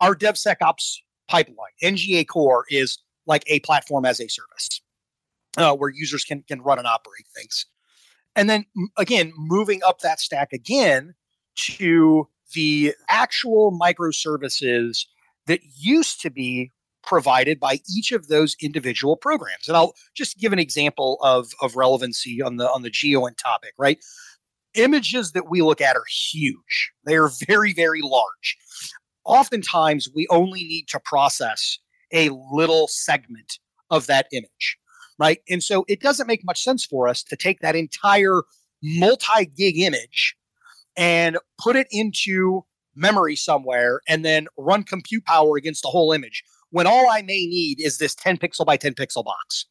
[0.00, 4.80] Our DevSecOps pipeline, NGA Core, is like a platform as a service
[5.56, 7.66] uh, where users can can run and operate things.
[8.34, 8.64] And then
[8.96, 11.14] again, moving up that stack again
[11.56, 15.06] to the actual microservices
[15.46, 16.70] that used to be
[17.02, 19.68] provided by each of those individual programs.
[19.68, 23.72] And I'll just give an example of, of relevancy on the on the GeoInt topic,
[23.78, 23.98] right?
[24.74, 26.92] Images that we look at are huge.
[27.04, 28.56] They are very, very large.
[29.24, 31.78] Oftentimes we only need to process
[32.12, 33.58] a little segment
[33.90, 34.78] of that image,
[35.18, 35.38] right?
[35.48, 38.42] And so it doesn't make much sense for us to take that entire
[38.82, 40.34] multi gig image
[40.96, 46.42] and put it into memory somewhere and then run compute power against the whole image
[46.72, 49.66] when all I may need is this 10 pixel by 10 pixel box,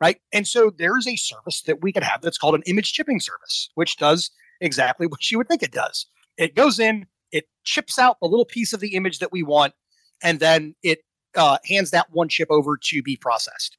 [0.00, 0.18] right?
[0.32, 3.68] And so there's a service that we could have that's called an image chipping service,
[3.74, 4.30] which does
[4.60, 6.06] exactly what you would think it does.
[6.38, 9.74] It goes in, it chips out the little piece of the image that we want,
[10.22, 11.00] and then it
[11.36, 13.76] uh, hands that one chip over to be processed.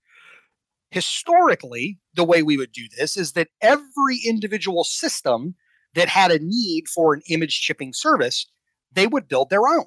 [0.92, 5.56] Historically, the way we would do this is that every individual system
[5.94, 8.46] that had a need for an image chipping service,
[8.92, 9.86] they would build their own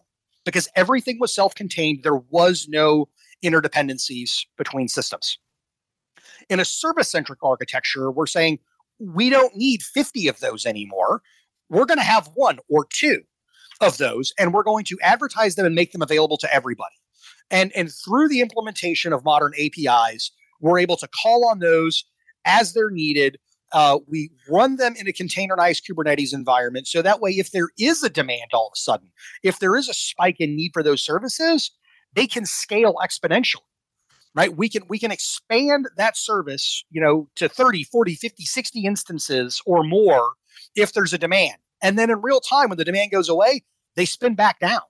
[0.49, 2.03] because everything was self contained.
[2.03, 3.09] There was no
[3.45, 5.39] interdependencies between systems.
[6.49, 8.59] In a service centric architecture, we're saying
[8.99, 11.23] we don't need 50 of those anymore.
[11.69, 13.23] We're going to have one or two
[13.83, 16.97] of those, and we're going to advertise them and make them available to everybody.
[17.51, 22.05] And, and through the implementation of modern APIs, we're able to call on those
[22.47, 23.39] as they're needed.
[23.73, 26.87] Uh, we run them in a containerized Kubernetes environment.
[26.87, 29.11] So that way, if there is a demand all of a sudden,
[29.43, 31.71] if there is a spike in need for those services,
[32.15, 33.63] they can scale exponentially
[34.35, 34.57] right?
[34.57, 39.61] We can we can expand that service you know to 30 40 50 60 instances
[39.67, 40.33] or more
[40.77, 41.57] if there's a demand.
[41.83, 43.63] And then in real time when the demand goes away
[43.97, 44.81] they spin back down.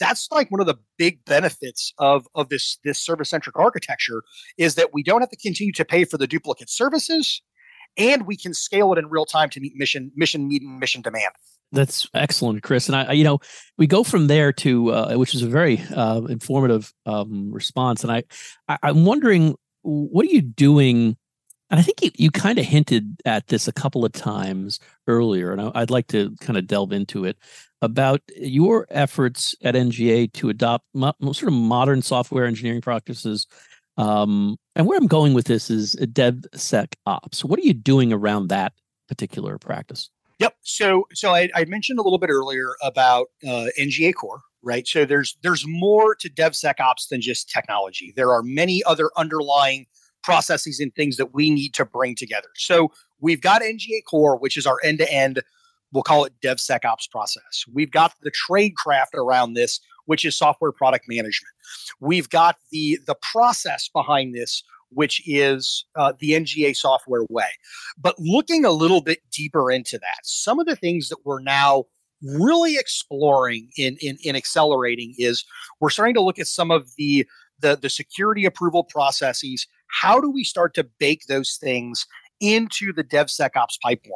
[0.00, 4.22] That's like one of the big benefits of of this this service centric architecture
[4.58, 7.40] is that we don't have to continue to pay for the duplicate services
[7.96, 11.32] and we can scale it in real time to meet mission mission meeting mission demand
[11.72, 12.86] that's excellent, Chris.
[12.88, 13.40] And I, you know,
[13.78, 18.04] we go from there to, uh, which is a very uh, informative um, response.
[18.04, 18.24] And I,
[18.68, 21.16] I, I'm wondering, what are you doing?
[21.70, 25.52] And I think you, you kind of hinted at this a couple of times earlier,
[25.52, 27.38] and I, I'd like to kind of delve into it
[27.80, 33.46] about your efforts at NGA to adopt mo- sort of modern software engineering practices.
[33.96, 37.44] Um, and where I'm going with this is DevSecOps.
[37.44, 38.72] What are you doing around that
[39.08, 40.10] particular practice?
[40.38, 40.56] Yep.
[40.62, 44.86] So so I, I mentioned a little bit earlier about uh, NGA Core, right?
[44.88, 48.12] So there's there's more to DevSecOps than just technology.
[48.16, 49.86] There are many other underlying
[50.22, 52.48] processes and things that we need to bring together.
[52.56, 55.42] So we've got NGA Core, which is our end-to-end,
[55.92, 57.64] we'll call it DevSecOps process.
[57.72, 61.52] We've got the tradecraft around this, which is software product management.
[62.00, 67.50] We've got the the process behind this, which is uh, the NGA software way.
[67.98, 71.84] But looking a little bit deeper into that, some of the things that we're now
[72.22, 75.44] really exploring in, in, in accelerating is
[75.80, 77.26] we're starting to look at some of the,
[77.60, 79.66] the, the security approval processes.
[79.88, 82.06] How do we start to bake those things
[82.42, 84.12] into the DevSecOps pipeline?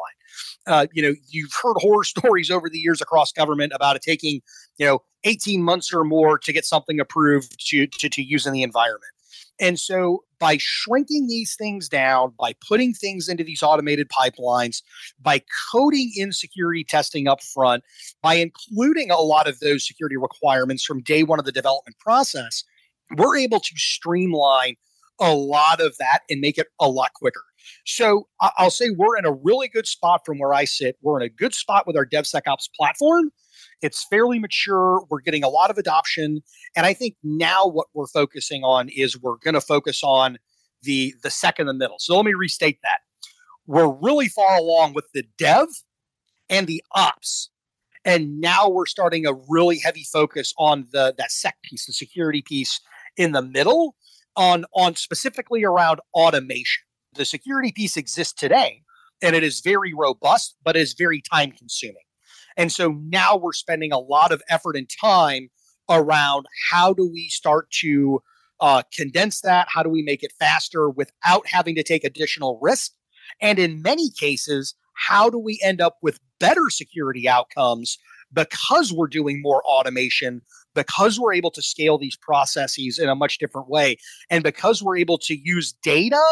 [0.67, 4.43] Uh, you know, you've heard horror stories over the years across government about it taking,
[4.77, 8.53] you know, 18 months or more to get something approved to, to, to use in
[8.53, 9.13] the environment.
[9.59, 14.83] And so by shrinking these things down, by putting things into these automated pipelines,
[15.21, 17.83] by coding in security testing up front,
[18.23, 22.65] by including a lot of those security requirements from day one of the development process,
[23.17, 24.75] we're able to streamline
[25.21, 27.43] a lot of that and make it a lot quicker.
[27.85, 30.97] So I'll say we're in a really good spot from where I sit.
[31.03, 33.31] We're in a good spot with our DevSecOps platform.
[33.83, 35.05] It's fairly mature.
[35.11, 36.43] We're getting a lot of adoption.
[36.75, 40.39] And I think now what we're focusing on is we're going to focus on
[40.83, 41.97] the the second and middle.
[41.99, 42.99] So let me restate that.
[43.67, 45.67] We're really far along with the dev
[46.49, 47.51] and the ops.
[48.05, 52.43] And now we're starting a really heavy focus on the that sec piece, the security
[52.43, 52.81] piece
[53.17, 53.97] in the middle,
[54.37, 56.86] on on specifically around automation.
[57.17, 58.83] The security piece exists today
[59.23, 61.97] and it is very robust, but is very time consuming.
[62.57, 65.49] And so now we're spending a lot of effort and time
[65.89, 68.23] around how do we start to
[68.61, 69.69] uh, condense that?
[69.71, 72.93] How do we make it faster without having to take additional risk?
[73.41, 77.99] And in many cases, how do we end up with better security outcomes
[78.33, 80.41] because we're doing more automation,
[80.75, 83.97] because we're able to scale these processes in a much different way,
[84.31, 86.23] and because we're able to use data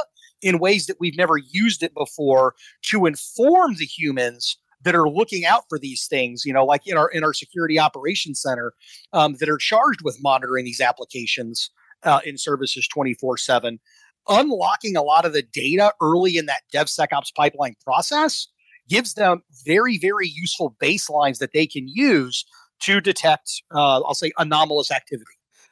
[0.45, 5.47] in ways that we've never used it before to inform the humans that are looking
[5.47, 8.75] out for these things you know like in our in our security operations center
[9.13, 11.71] um, that are charged with monitoring these applications
[12.05, 13.81] uh, in services 24 7
[14.29, 18.47] unlocking a lot of the data early in that devsecops pipeline process
[18.89, 22.45] gives them very very useful baselines that they can use
[22.81, 25.25] to detect uh, i'll say anomalous activity.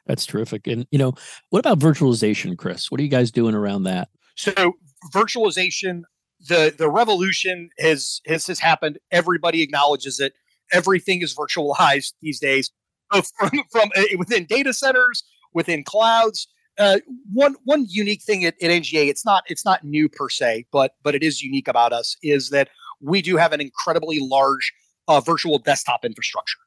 [0.07, 1.13] That's terrific and you know
[1.51, 2.89] what about virtualization chris?
[2.89, 4.73] What are you guys doing around that so
[5.13, 6.03] virtualization
[6.47, 8.99] the the revolution has has has happened.
[9.11, 10.33] Everybody acknowledges it.
[10.71, 12.71] Everything is virtualized these days,
[13.11, 15.23] from from uh, within data centers,
[15.53, 16.47] within clouds.
[16.79, 16.97] Uh,
[17.31, 20.95] one one unique thing at, at NGA, it's not it's not new per se, but
[21.03, 22.69] but it is unique about us is that
[22.99, 24.73] we do have an incredibly large
[25.07, 26.59] uh, virtual desktop infrastructure.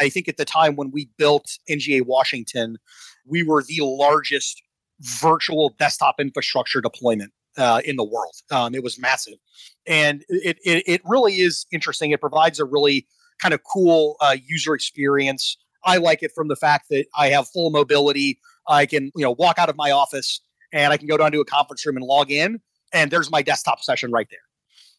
[0.00, 2.78] I think at the time when we built NGA Washington,
[3.24, 4.60] we were the largest
[5.00, 8.34] virtual desktop infrastructure deployment uh, in the world.
[8.50, 9.38] Um, it was massive,
[9.86, 12.10] and it, it, it really is interesting.
[12.10, 13.06] It provides a really
[13.40, 15.56] kind of cool uh, user experience.
[15.84, 18.38] I like it from the fact that I have full mobility.
[18.68, 20.40] I can you know walk out of my office
[20.72, 22.60] and I can go down to a conference room and log in,
[22.92, 24.40] and there's my desktop session right there.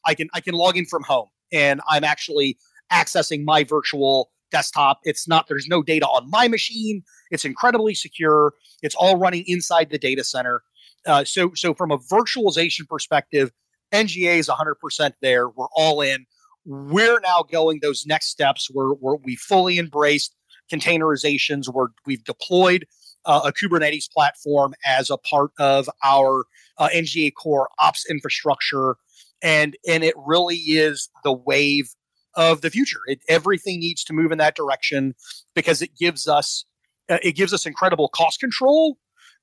[0.05, 2.57] I can I can log in from home, and I'm actually
[2.91, 4.99] accessing my virtual desktop.
[5.03, 7.03] It's not there's no data on my machine.
[7.29, 8.53] It's incredibly secure.
[8.81, 10.63] It's all running inside the data center.
[11.05, 13.51] Uh, so so from a virtualization perspective,
[13.91, 15.49] NGA is 100% there.
[15.49, 16.25] We're all in.
[16.65, 20.33] We're now going those next steps where, where we fully embraced
[20.71, 21.67] containerizations.
[21.71, 22.85] Where we've deployed
[23.25, 26.45] uh, a Kubernetes platform as a part of our
[26.77, 28.95] uh, NGA core ops infrastructure,
[29.43, 31.89] and and it really is the wave
[32.36, 32.99] of the future.
[33.07, 35.15] It, everything needs to move in that direction
[35.53, 36.65] because it gives us
[37.09, 38.97] uh, it gives us incredible cost control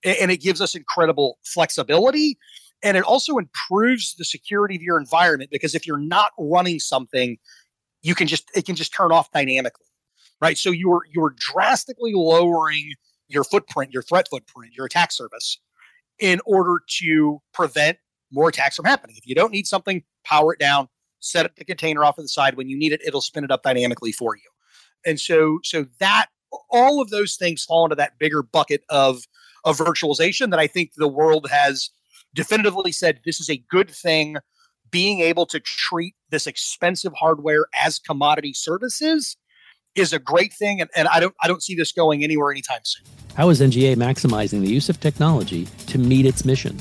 [0.05, 2.37] and it gives us incredible flexibility
[2.83, 7.39] and it also improves the security of your environment because if you're not running something
[8.03, 9.87] you can just it can just turn off dynamically
[10.41, 12.95] right so you're you're drastically lowering
[13.29, 15.59] your footprint your threat footprint your attack surface
[16.19, 17.99] in order to prevent
[18.33, 20.89] more attacks from happening if you don't need something power it down
[21.23, 22.57] set up the container off to the side.
[22.57, 24.51] When you need it it'll spin it up dynamically for you.
[25.07, 26.27] And so so that
[26.71, 29.23] all of those things fall into that bigger bucket of
[29.65, 31.91] of virtualization that i think the world has
[32.35, 34.37] definitively said this is a good thing.
[34.91, 39.37] Being able to treat this expensive hardware as commodity services
[39.95, 42.81] is a great thing and, and i don't i don't see this going anywhere anytime
[42.85, 43.07] soon.
[43.35, 46.77] How is nga maximizing the use of technology to meet its mission?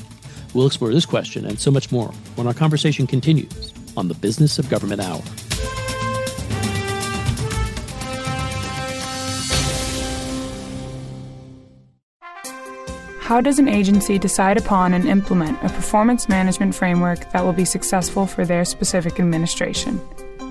[0.52, 4.58] We'll explore this question and so much more when our conversation continues on the business
[4.58, 5.22] of government hour
[13.32, 17.64] How does an agency decide upon and implement a performance management framework that will be
[17.64, 19.98] successful for their specific administration?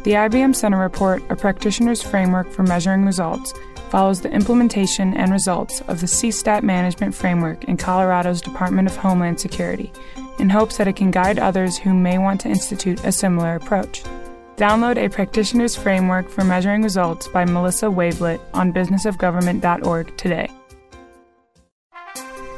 [0.04, 3.54] The IBM Center Report, a practitioner's framework for measuring results,
[3.92, 9.40] follows the implementation and results of the CSTAT management framework in Colorado's Department of Homeland
[9.40, 9.92] Security
[10.42, 14.04] in hopes that it can guide others who may want to institute a similar approach.
[14.58, 20.50] Download a practitioner's framework for measuring results by Melissa Wavelet on businessofgovernment.org today.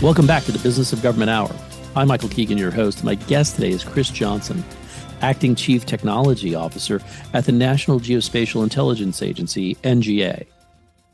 [0.00, 1.52] Welcome back to the Business of Government Hour.
[1.96, 3.02] I'm Michael Keegan, your host.
[3.02, 4.62] My guest today is Chris Johnson,
[5.22, 7.02] Acting Chief Technology Officer
[7.34, 10.46] at the National Geospatial Intelligence Agency, NGA.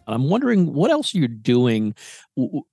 [0.06, 1.94] I'm wondering what else you're doing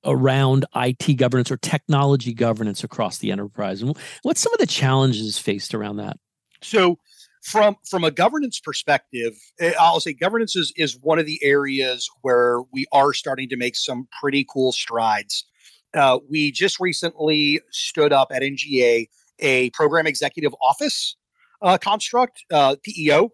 [0.04, 5.38] around IT governance or technology governance across the enterprise, and what's some of the challenges
[5.38, 6.18] faced around that?
[6.62, 7.00] So,
[7.42, 12.10] from from a governance perspective, eh, I'll say governance is is one of the areas
[12.22, 15.46] where we are starting to make some pretty cool strides.
[15.94, 19.08] Uh, we just recently stood up at NGA
[19.40, 21.16] a program executive office
[21.62, 23.30] uh, construct, uh, PEO.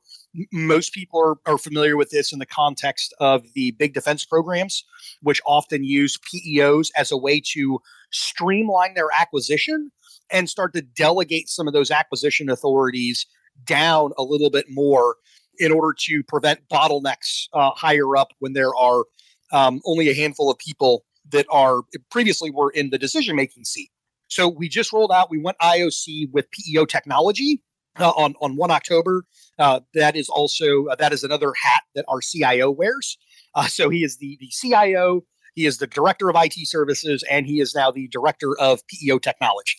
[0.52, 4.84] Most people are, are familiar with this in the context of the big defense programs,
[5.22, 7.80] which often use PEOs as a way to
[8.12, 9.92] streamline their acquisition
[10.30, 13.26] and start to delegate some of those acquisition authorities
[13.66, 15.16] down a little bit more
[15.58, 19.06] in order to prevent bottlenecks uh, higher up when there are
[19.52, 23.90] um, only a handful of people that are previously were in the decision making seat.
[24.28, 25.30] So we just rolled out.
[25.30, 27.62] We went IOC with PEO technology
[28.00, 29.26] uh, on on one October.
[29.58, 33.18] Uh, that is also uh, that is another hat that our CIO wears.
[33.56, 35.22] Uh, so he is the the CIO.
[35.56, 39.18] He is the director of IT services, and he is now the director of PEO
[39.18, 39.78] technology.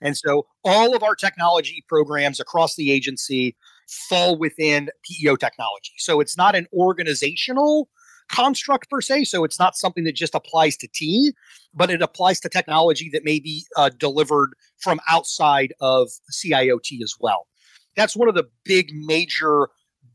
[0.00, 3.56] And so all of our technology programs across the agency
[4.08, 5.94] fall within PEO technology.
[5.98, 7.88] So it's not an organizational
[8.28, 9.24] construct per se.
[9.24, 11.32] So it's not something that just applies to T,
[11.74, 17.14] but it applies to technology that may be uh, delivered from outside of CIOT as
[17.20, 17.46] well.
[17.96, 19.68] That's one of the big major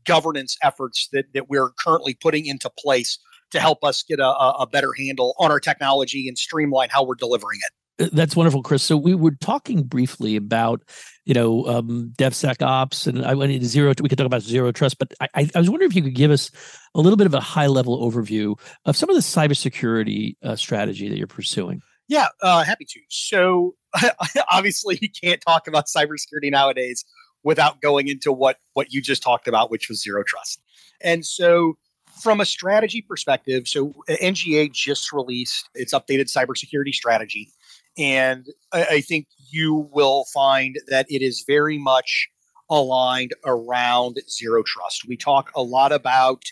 [0.04, 3.18] governance efforts that, that we're currently putting into place
[3.50, 7.14] to help us get a, a better handle on our technology and streamline how we're
[7.14, 7.72] delivering it.
[8.12, 8.82] That's wonderful, Chris.
[8.82, 10.82] So we were talking briefly about,
[11.24, 13.92] you know, um, DevSecOps, and I went into zero.
[14.00, 16.30] We could talk about zero trust, but I, I was wondering if you could give
[16.30, 16.50] us
[16.94, 21.08] a little bit of a high level overview of some of the cybersecurity uh, strategy
[21.08, 21.82] that you're pursuing.
[22.08, 23.00] Yeah, uh, happy to.
[23.08, 23.74] So
[24.50, 27.04] obviously, you can't talk about cybersecurity nowadays
[27.44, 30.60] without going into what what you just talked about, which was zero trust.
[31.00, 31.76] And so
[32.20, 37.50] from a strategy perspective, so NGA just released its updated cybersecurity strategy.
[37.98, 42.28] And I, I think you will find that it is very much
[42.70, 45.06] aligned around zero trust.
[45.06, 46.42] We talk a lot about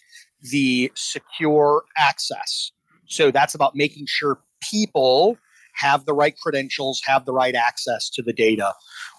[0.42, 2.72] the secure access.
[3.06, 5.38] So that's about making sure people
[5.74, 8.74] have the right credentials, have the right access to the data.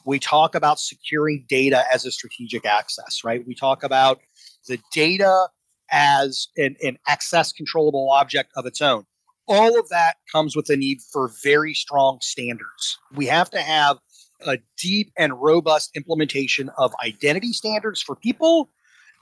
[0.05, 3.45] We talk about securing data as a strategic access, right?
[3.47, 4.19] We talk about
[4.67, 5.47] the data
[5.91, 9.05] as an, an access controllable object of its own.
[9.47, 12.99] All of that comes with a need for very strong standards.
[13.15, 13.97] We have to have
[14.45, 18.69] a deep and robust implementation of identity standards for people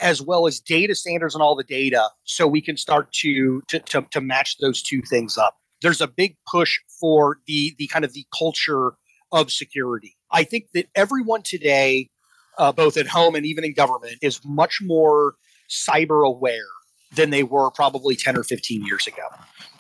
[0.02, 3.80] as well as data standards on all the data so we can start to, to,
[3.80, 5.58] to, to match those two things up.
[5.82, 8.94] There's a big push for the the kind of the culture
[9.32, 10.18] of security.
[10.32, 12.10] I think that everyone today
[12.58, 15.36] uh, both at home and even in government is much more
[15.70, 16.68] cyber aware
[17.16, 19.24] than they were probably 10 or 15 years ago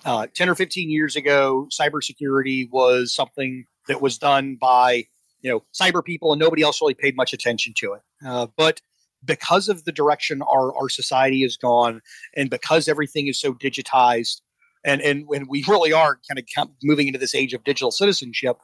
[0.05, 5.03] uh, 10 or 15 years ago cybersecurity was something that was done by
[5.41, 8.01] you know cyber people and nobody else really paid much attention to it.
[8.25, 8.81] Uh, but
[9.25, 12.01] because of the direction our, our society has gone
[12.37, 14.41] and because everything is so digitized
[14.85, 18.57] and and when we really are kind of moving into this age of digital citizenship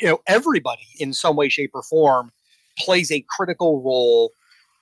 [0.00, 2.32] you know everybody in some way shape or form
[2.78, 4.32] plays a critical role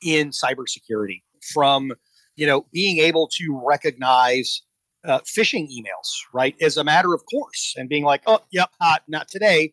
[0.03, 1.23] in cybersecurity.
[1.53, 1.93] From
[2.37, 4.63] you know being able to recognize
[5.05, 9.03] uh, phishing emails right as a matter of course and being like oh yep hot
[9.09, 9.73] not today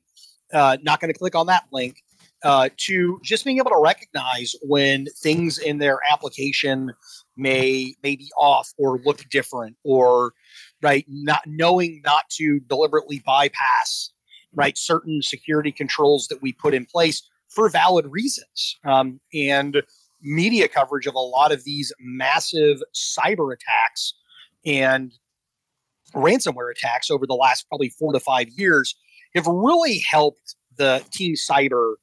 [0.54, 2.02] uh, not going to click on that link
[2.44, 6.92] uh, to just being able to recognize when things in their application
[7.38, 10.34] may may be off or look different or
[10.82, 14.12] right not knowing not to deliberately bypass
[14.54, 19.82] right certain security controls that we put in place for valid reasons um, and
[20.22, 24.14] media coverage of a lot of these massive cyber attacks
[24.66, 25.14] and
[26.16, 28.95] ransomware attacks over the last probably four to five years
[29.36, 31.95] have really helped the team cyber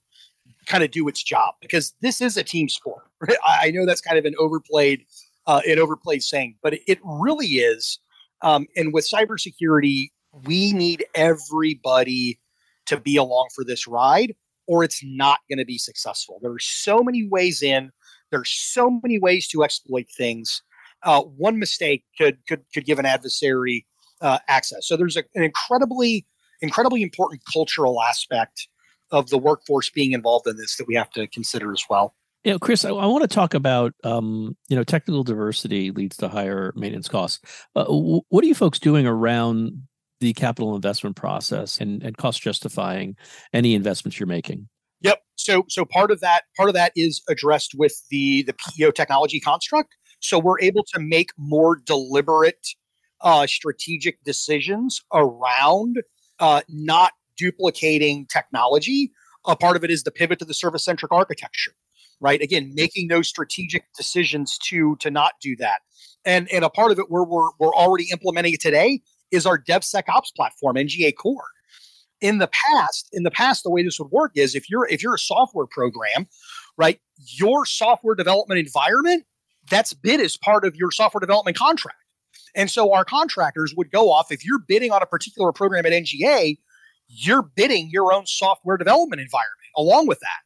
[0.67, 3.03] kind of do its job because this is a team sport.
[3.19, 3.39] Right?
[3.47, 5.07] I know that's kind of an overplayed,
[5.47, 7.99] uh, an overplayed saying, but it really is.
[8.43, 10.11] Um, and with cybersecurity,
[10.45, 12.39] we need everybody
[12.87, 14.35] to be along for this ride,
[14.67, 16.41] or it's not going to be successful.
[16.43, 17.91] There are so many ways in.
[18.31, 20.63] There's so many ways to exploit things.
[21.07, 23.87] Uh, one mistake could could could give an adversary
[24.21, 24.87] uh, access.
[24.87, 26.27] So there's a, an incredibly
[26.61, 28.69] incredibly important cultural aspect
[29.11, 32.15] of the workforce being involved in this that we have to consider as well.
[32.45, 36.17] You know, Chris, I, I want to talk about um, you know technical diversity leads
[36.19, 37.41] to higher maintenance costs.
[37.75, 39.83] Uh, w- what are you folks doing around
[40.21, 43.17] the capital investment process and, and cost justifying
[43.53, 44.69] any investments you're making?
[45.03, 45.23] Yep.
[45.37, 49.41] So so part of that part of that is addressed with the the PEO technology
[49.41, 49.95] construct.
[50.21, 52.67] So we're able to make more deliberate
[53.21, 56.03] uh, strategic decisions around
[56.39, 59.13] uh, not duplicating technology.
[59.47, 61.73] A part of it is the pivot to the service centric architecture,
[62.21, 62.41] right?
[62.41, 65.81] Again, making those strategic decisions to to not do that.
[66.25, 69.01] And and a part of it where we're we're already implementing it today
[69.31, 71.49] is our DevSecOps platform, NGA Core.
[72.21, 75.03] In the past, in the past, the way this would work is if you're if
[75.03, 76.27] you're a software program,
[76.77, 79.25] right, your software development environment
[79.71, 81.99] that's bid as part of your software development contract.
[82.55, 85.93] And so our contractors would go off if you're bidding on a particular program at
[85.93, 86.59] NGA,
[87.09, 90.41] you're bidding your own software development environment along with that.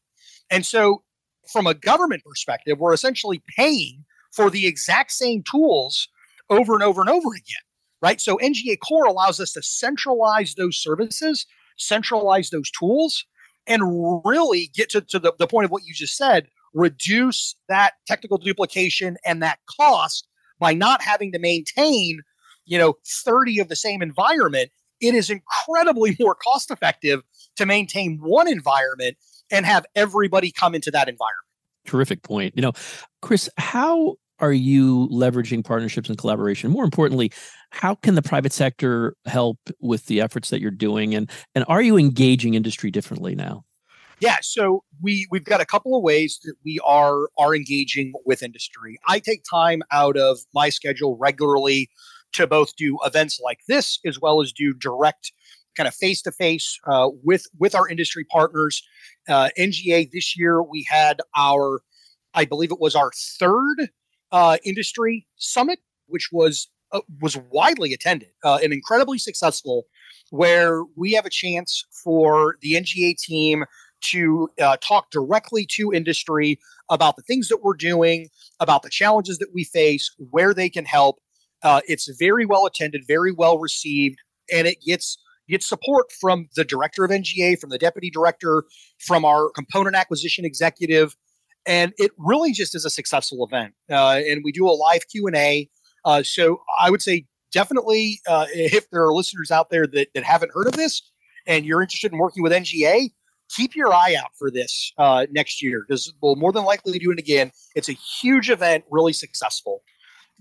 [0.50, 1.02] And so,
[1.50, 6.08] from a government perspective, we're essentially paying for the exact same tools
[6.48, 7.62] over and over and over again,
[8.02, 8.20] right?
[8.20, 11.46] So, NGA Core allows us to centralize those services,
[11.76, 13.24] centralize those tools,
[13.66, 17.94] and really get to, to the, the point of what you just said reduce that
[18.06, 20.26] technical duplication and that cost
[20.58, 22.20] by not having to maintain
[22.66, 27.22] you know 30 of the same environment it is incredibly more cost effective
[27.56, 29.16] to maintain one environment
[29.50, 31.46] and have everybody come into that environment.
[31.86, 32.54] Terrific point.
[32.56, 32.72] You know,
[33.22, 36.70] Chris, how are you leveraging partnerships and collaboration?
[36.70, 37.32] More importantly,
[37.70, 41.82] how can the private sector help with the efforts that you're doing and and are
[41.82, 43.64] you engaging industry differently now?
[44.20, 48.42] Yeah, so we we've got a couple of ways that we are are engaging with
[48.42, 48.98] industry.
[49.08, 51.88] I take time out of my schedule regularly
[52.32, 55.32] to both do events like this as well as do direct
[55.76, 56.78] kind of face to face
[57.24, 58.82] with with our industry partners.
[59.28, 61.80] Uh, NGA this year we had our,
[62.34, 63.88] I believe it was our third
[64.32, 69.86] uh, industry summit, which was uh, was widely attended uh, and incredibly successful,
[70.30, 73.64] where we have a chance for the NGA team
[74.00, 76.58] to uh, talk directly to industry
[76.90, 78.28] about the things that we're doing,
[78.58, 81.18] about the challenges that we face, where they can help.
[81.62, 84.18] Uh, it's very well attended, very well received,
[84.52, 88.64] and it gets gets support from the director of NGA, from the deputy director,
[88.98, 91.16] from our component acquisition executive,
[91.66, 93.74] and it really just is a successful event.
[93.90, 95.68] Uh, and we do a live Q and A.
[96.04, 100.24] Uh, so I would say definitely, uh, if there are listeners out there that that
[100.24, 101.02] haven't heard of this,
[101.46, 103.10] and you're interested in working with NGA,
[103.54, 107.10] keep your eye out for this uh, next year because we'll more than likely do
[107.10, 107.50] it again.
[107.74, 109.82] It's a huge event, really successful.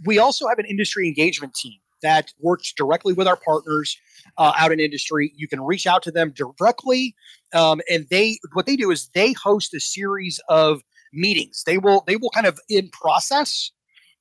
[0.05, 3.97] We also have an industry engagement team that works directly with our partners
[4.37, 5.33] uh, out in industry.
[5.35, 7.15] You can reach out to them directly,
[7.53, 10.81] um, and they what they do is they host a series of
[11.11, 11.63] meetings.
[11.65, 13.71] They will they will kind of in process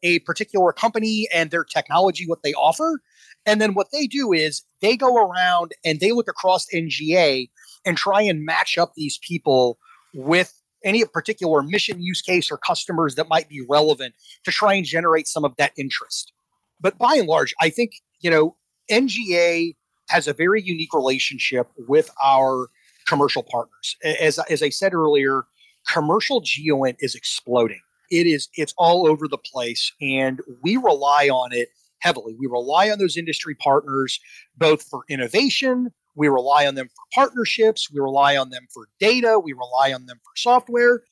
[0.05, 3.01] a particular company and their technology, what they offer,
[3.47, 7.49] and then what they do is they go around and they look across NGA
[7.85, 9.79] and try and match up these people
[10.15, 10.55] with
[10.85, 14.15] any particular mission use case or customers that might be relevant
[14.45, 16.33] to try and generate some of that interest.
[16.81, 18.57] But by and large, I think, you know,
[18.91, 19.75] NGA
[20.09, 22.69] has a very unique relationship with our
[23.07, 23.97] commercial partners.
[24.05, 25.45] As, as I said earlier,
[25.89, 27.81] commercial GeoInt is exploding.
[28.11, 31.69] It is it's all over the place and we rely on it
[32.01, 32.37] heavily.
[32.39, 34.21] We rely on those industry partners
[34.57, 39.39] both for innovation, we rely on them for partnerships, we rely on them for data,
[39.39, 41.03] we rely on them for software.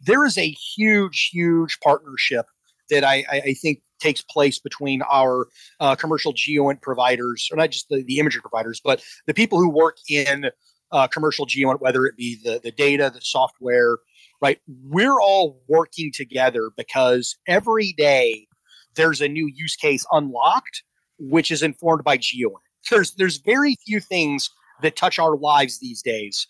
[0.00, 2.46] There is a huge, huge partnership
[2.90, 5.48] that I, I think takes place between our
[5.80, 9.68] uh, commercial GeoInt providers, or not just the, the imagery providers, but the people who
[9.68, 10.50] work in
[10.92, 13.98] uh, commercial GeoInt, whether it be the, the data, the software,
[14.40, 14.58] right?
[14.84, 18.46] We're all working together because every day
[18.94, 20.82] there's a new use case unlocked,
[21.18, 22.58] which is informed by GeoInt.
[22.90, 24.50] There's there's very few things
[24.82, 26.46] that touch our lives these days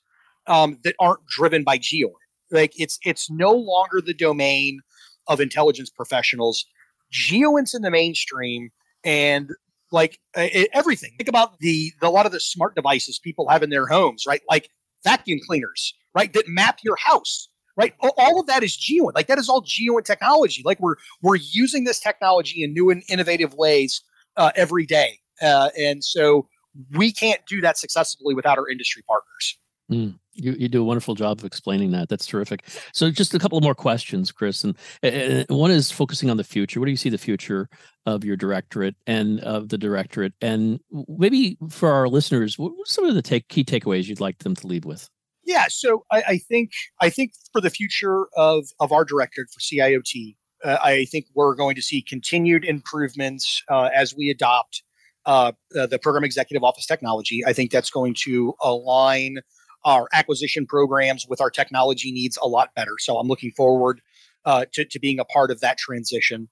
[0.46, 2.12] um, that aren't driven by GeoInt.
[2.50, 4.80] Like it's it's no longer the domain
[5.28, 6.64] of intelligence professionals.
[7.12, 8.70] GeoInt's in the mainstream,
[9.04, 9.50] and
[9.90, 11.12] like everything.
[11.18, 14.24] Think about the, the a lot of the smart devices people have in their homes,
[14.26, 14.42] right?
[14.48, 14.68] Like
[15.04, 16.32] vacuum cleaners, right?
[16.32, 17.94] That map your house right?
[18.00, 19.14] All of that is GeoInt.
[19.14, 20.62] Like that is all GeoInt technology.
[20.64, 24.02] Like we're we're using this technology in new and innovative ways
[24.36, 26.48] uh, every day, uh, and so
[26.92, 29.58] we can't do that successfully without our industry partners.
[29.90, 32.08] Mm, you, you do a wonderful job of explaining that.
[32.08, 32.64] That's terrific.
[32.92, 34.64] So, just a couple of more questions, Chris.
[34.64, 36.80] And, and one is focusing on the future.
[36.80, 37.68] What do you see the future
[38.06, 40.32] of your directorate and of the directorate?
[40.40, 44.56] And maybe for our listeners, what some of the take, key takeaways you'd like them
[44.56, 45.10] to leave with?
[45.44, 46.70] Yeah, so I, I, think
[47.00, 51.56] I think for the future of of our directorate for CIOT, uh, I think we're
[51.56, 54.82] going to see continued improvements uh, as we adopt
[55.26, 57.44] uh, uh, the program executive office technology.
[57.46, 59.38] I think that's going to align
[59.84, 62.94] our acquisition programs with our technology needs a lot better.
[62.98, 64.00] So I'm looking forward
[64.44, 66.48] uh, to, to being a part of that transition.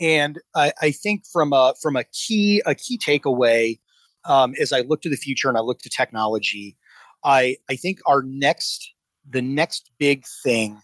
[0.00, 3.78] And I, I think from a from a key a key takeaway
[4.24, 6.76] um, as I look to the future and I look to technology,
[7.22, 8.92] I I think our next
[9.28, 10.80] the next big thing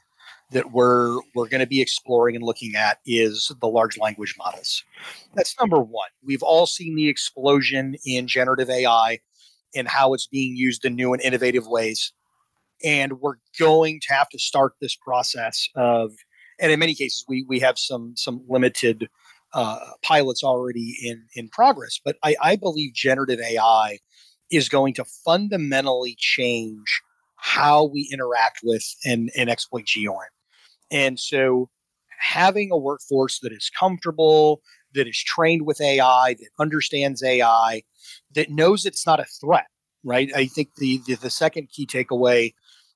[0.52, 4.84] that we're we're going to be exploring and looking at is the large language models.
[5.34, 6.08] That's number one.
[6.22, 9.18] We've all seen the explosion in generative AI
[9.74, 12.12] and how it's being used in new and innovative ways.
[12.84, 16.12] And we're going to have to start this process of,
[16.60, 19.08] and in many cases, we we have some some limited
[19.52, 22.00] uh, pilots already in in progress.
[22.04, 23.98] But I, I believe generative AI
[24.50, 27.02] is going to fundamentally change
[27.36, 30.32] how we interact with and, and exploit GeoInt.
[30.90, 31.70] And so
[32.18, 34.62] having a workforce that is comfortable,
[34.94, 37.82] that is trained with AI, that understands AI,
[38.34, 39.66] that knows it's not a threat,
[40.04, 40.30] right?
[40.34, 42.54] I think the the, the second key takeaway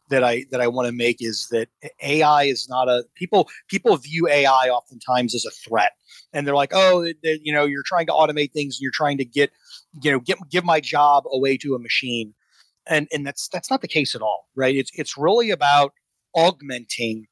[0.08, 1.68] that I that I want to make is that
[2.02, 5.92] AI is not a people people view AI oftentimes as a threat,
[6.32, 9.24] and they're like, oh, you know, you're trying to automate things, and you're trying to
[9.24, 9.50] get
[10.02, 12.34] you know get give my job away to a machine,
[12.86, 14.74] and and that's that's not the case at all, right?
[14.76, 15.92] It's it's really about
[16.34, 17.26] augmenting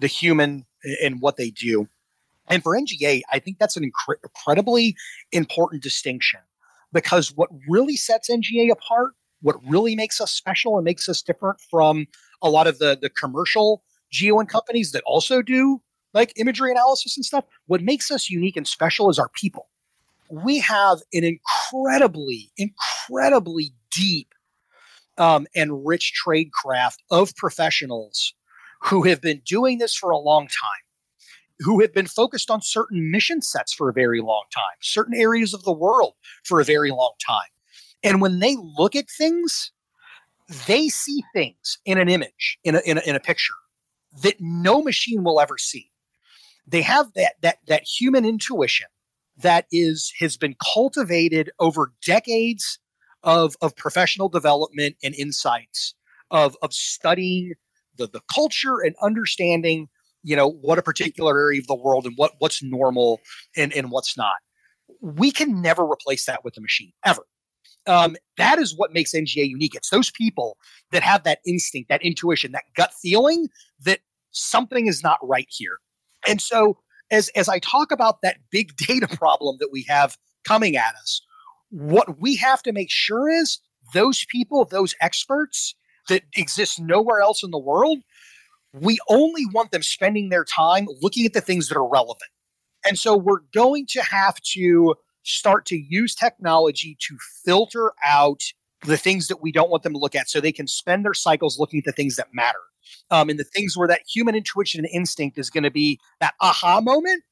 [0.00, 0.64] the human
[1.02, 1.88] and what they do.
[2.48, 4.96] And for NGA, I think that's an incre- incredibly
[5.32, 6.40] important distinction
[6.92, 11.60] because what really sets NGA apart, what really makes us special and makes us different
[11.70, 12.06] from
[12.42, 13.82] a lot of the, the commercial
[14.12, 15.80] GeoInt companies that also do
[16.12, 19.68] like imagery analysis and stuff, what makes us unique and special is our people.
[20.30, 24.32] We have an incredibly, incredibly deep
[25.18, 28.32] um, and rich trade craft of professionals
[28.86, 30.84] who have been doing this for a long time,
[31.60, 35.54] who have been focused on certain mission sets for a very long time, certain areas
[35.54, 36.14] of the world
[36.44, 37.48] for a very long time.
[38.02, 39.72] And when they look at things,
[40.66, 43.54] they see things in an image, in a, in a, in a picture
[44.22, 45.90] that no machine will ever see.
[46.66, 48.86] They have that, that, that human intuition
[49.38, 52.78] that is, has been cultivated over decades
[53.22, 55.94] of, of professional development and insights
[56.30, 57.54] of, of studying
[57.96, 59.88] the, the culture and understanding,
[60.22, 63.20] you know, what a particular area of the world and what, what's normal
[63.56, 64.36] and, and what's not.
[65.00, 67.22] We can never replace that with a machine ever.
[67.86, 69.74] Um, that is what makes NGA unique.
[69.74, 70.56] It's those people
[70.90, 73.48] that have that instinct, that intuition, that gut feeling
[73.84, 75.78] that something is not right here.
[76.26, 76.78] And so,
[77.10, 81.20] as as I talk about that big data problem that we have coming at us,
[81.70, 83.58] what we have to make sure is
[83.92, 85.74] those people, those experts
[86.08, 87.98] that exists nowhere else in the world,
[88.72, 92.30] we only want them spending their time looking at the things that are relevant.
[92.86, 98.42] And so we're going to have to start to use technology to filter out
[98.82, 101.14] the things that we don't want them to look at so they can spend their
[101.14, 102.58] cycles looking at the things that matter.
[103.10, 106.34] Um, and the things where that human intuition and instinct is going to be that
[106.40, 107.22] aha moment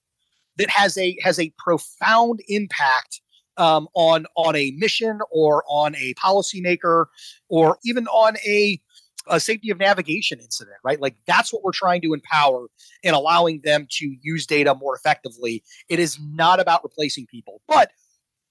[0.57, 3.21] that has a has a profound impact
[3.57, 7.07] um, on on a mission or on a policymaker
[7.49, 8.81] or even on a
[9.29, 11.01] a safety of navigation incident, right?
[11.01, 12.67] Like that's what we're trying to empower
[13.03, 15.63] in allowing them to use data more effectively.
[15.89, 17.93] It is not about replacing people, but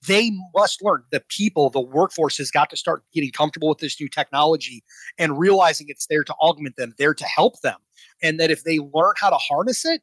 [0.08, 4.00] they must learn the people, the workforce has got to start getting comfortable with this
[4.00, 4.84] new technology
[5.20, 7.78] and realizing it's there to augment them, there to help them.
[8.24, 10.02] And that if they learn how to harness it,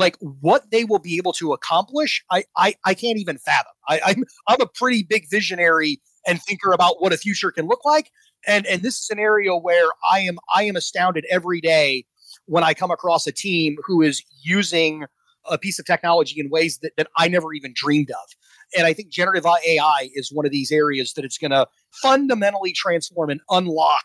[0.00, 3.72] like what they will be able to accomplish, I I, I can't even fathom.
[3.88, 7.84] I, I'm I'm a pretty big visionary and thinker about what a future can look
[7.84, 8.10] like
[8.46, 12.04] and and this scenario where I am I am astounded every day
[12.46, 15.04] when I come across a team who is using
[15.48, 18.76] a piece of technology in ways that, that I never even dreamed of.
[18.76, 21.66] And I think generative AI is one of these areas that it's going to
[22.02, 24.04] fundamentally transform and unlock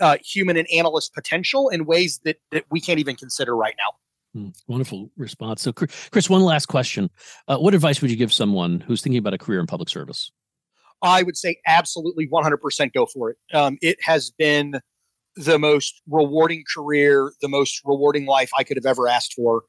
[0.00, 3.92] uh, human and analyst potential in ways that, that we can't even consider right now.
[4.34, 5.62] Hmm, wonderful response.
[5.62, 7.10] So, Chris, one last question.
[7.48, 10.32] Uh, what advice would you give someone who's thinking about a career in public service?
[11.02, 13.36] I would say absolutely 100% go for it.
[13.52, 14.80] Um, it has been
[15.36, 19.64] the most rewarding career, the most rewarding life I could have ever asked for.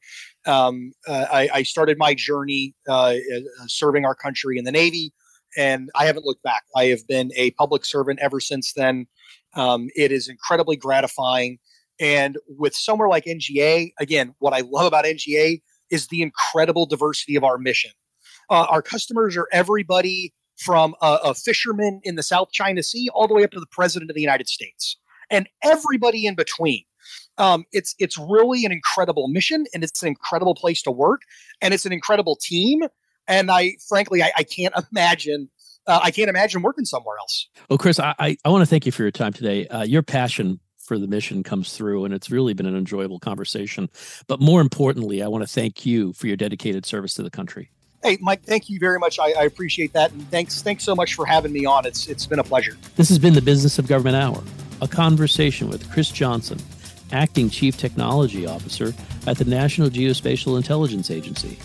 [0.46, 5.14] Um, uh, I, I, started my journey uh, uh, serving our country in the Navy,
[5.58, 6.64] and I haven't looked back.
[6.76, 9.08] I have been a public servant ever since then.
[9.56, 11.60] Um, it is incredibly gratifying.
[12.04, 17.38] And with somewhere like NGA, again, what I love about NGA is the incredible diversity
[17.38, 17.92] of our mission.
[18.50, 23.26] Uh, our customers are everybody from a, a fisherman in the South China Sea all
[23.26, 24.98] the way up to the president of the United States
[25.30, 26.84] and everybody in between.
[27.38, 31.22] Um, it's it's really an incredible mission and it's an incredible place to work
[31.62, 32.82] and it's an incredible team.
[33.30, 35.50] And I frankly I, I can't imagine
[35.88, 37.48] uh, I can't imagine working somewhere else.
[37.70, 39.68] Well, Chris, I, I, I want to thank you for your time today.
[39.68, 43.90] Uh, your passion for the mission comes through, and it's really been an enjoyable conversation.
[44.28, 47.70] But more importantly, I want to thank you for your dedicated service to the country.
[48.04, 49.18] Hey, Mike, thank you very much.
[49.18, 50.12] I, I, appreciate that.
[50.12, 51.86] And thanks, thanks so much for having me on.
[51.86, 52.78] It's it's been a pleasure.
[52.98, 54.44] This has been the Business of Government Hour,
[54.82, 56.60] a conversation with Chris Johnson,
[57.14, 58.94] Acting Chief Technology Officer
[59.26, 61.58] at the National Geospatial Intelligence Agency.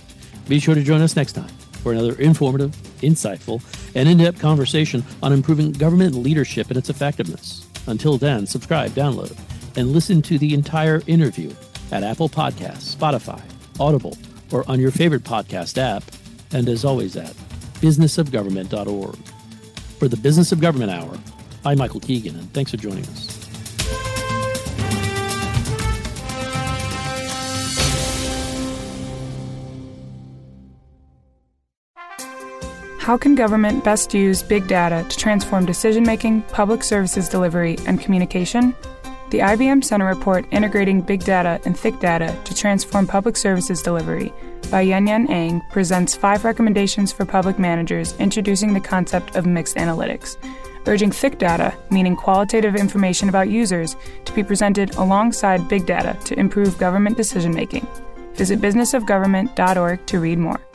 [0.46, 1.50] Be sure to join us next time
[1.82, 3.60] for another informative, insightful,
[3.96, 7.67] and in-depth conversation on improving government leadership and its effectiveness.
[7.88, 9.36] Until then, subscribe, download,
[9.76, 11.50] and listen to the entire interview
[11.90, 13.40] at Apple Podcasts, Spotify,
[13.80, 14.16] Audible,
[14.52, 16.04] or on your favorite podcast app
[16.52, 17.34] and as always at
[17.80, 19.16] businessofgovernment.org.
[19.98, 21.18] For the Business of Government Hour,
[21.64, 23.37] I'm Michael Keegan, and thanks for joining us.
[33.08, 37.98] How can government best use big data to transform decision making, public services delivery, and
[37.98, 38.74] communication?
[39.30, 44.30] The IBM Center report Integrating Big Data and Thick Data to Transform Public Services Delivery
[44.70, 49.76] by Yuen Yuen Ang presents five recommendations for public managers introducing the concept of mixed
[49.76, 50.36] analytics,
[50.86, 53.96] urging thick data, meaning qualitative information about users,
[54.26, 57.86] to be presented alongside big data to improve government decision making.
[58.34, 60.67] Visit businessofgovernment.org to read more.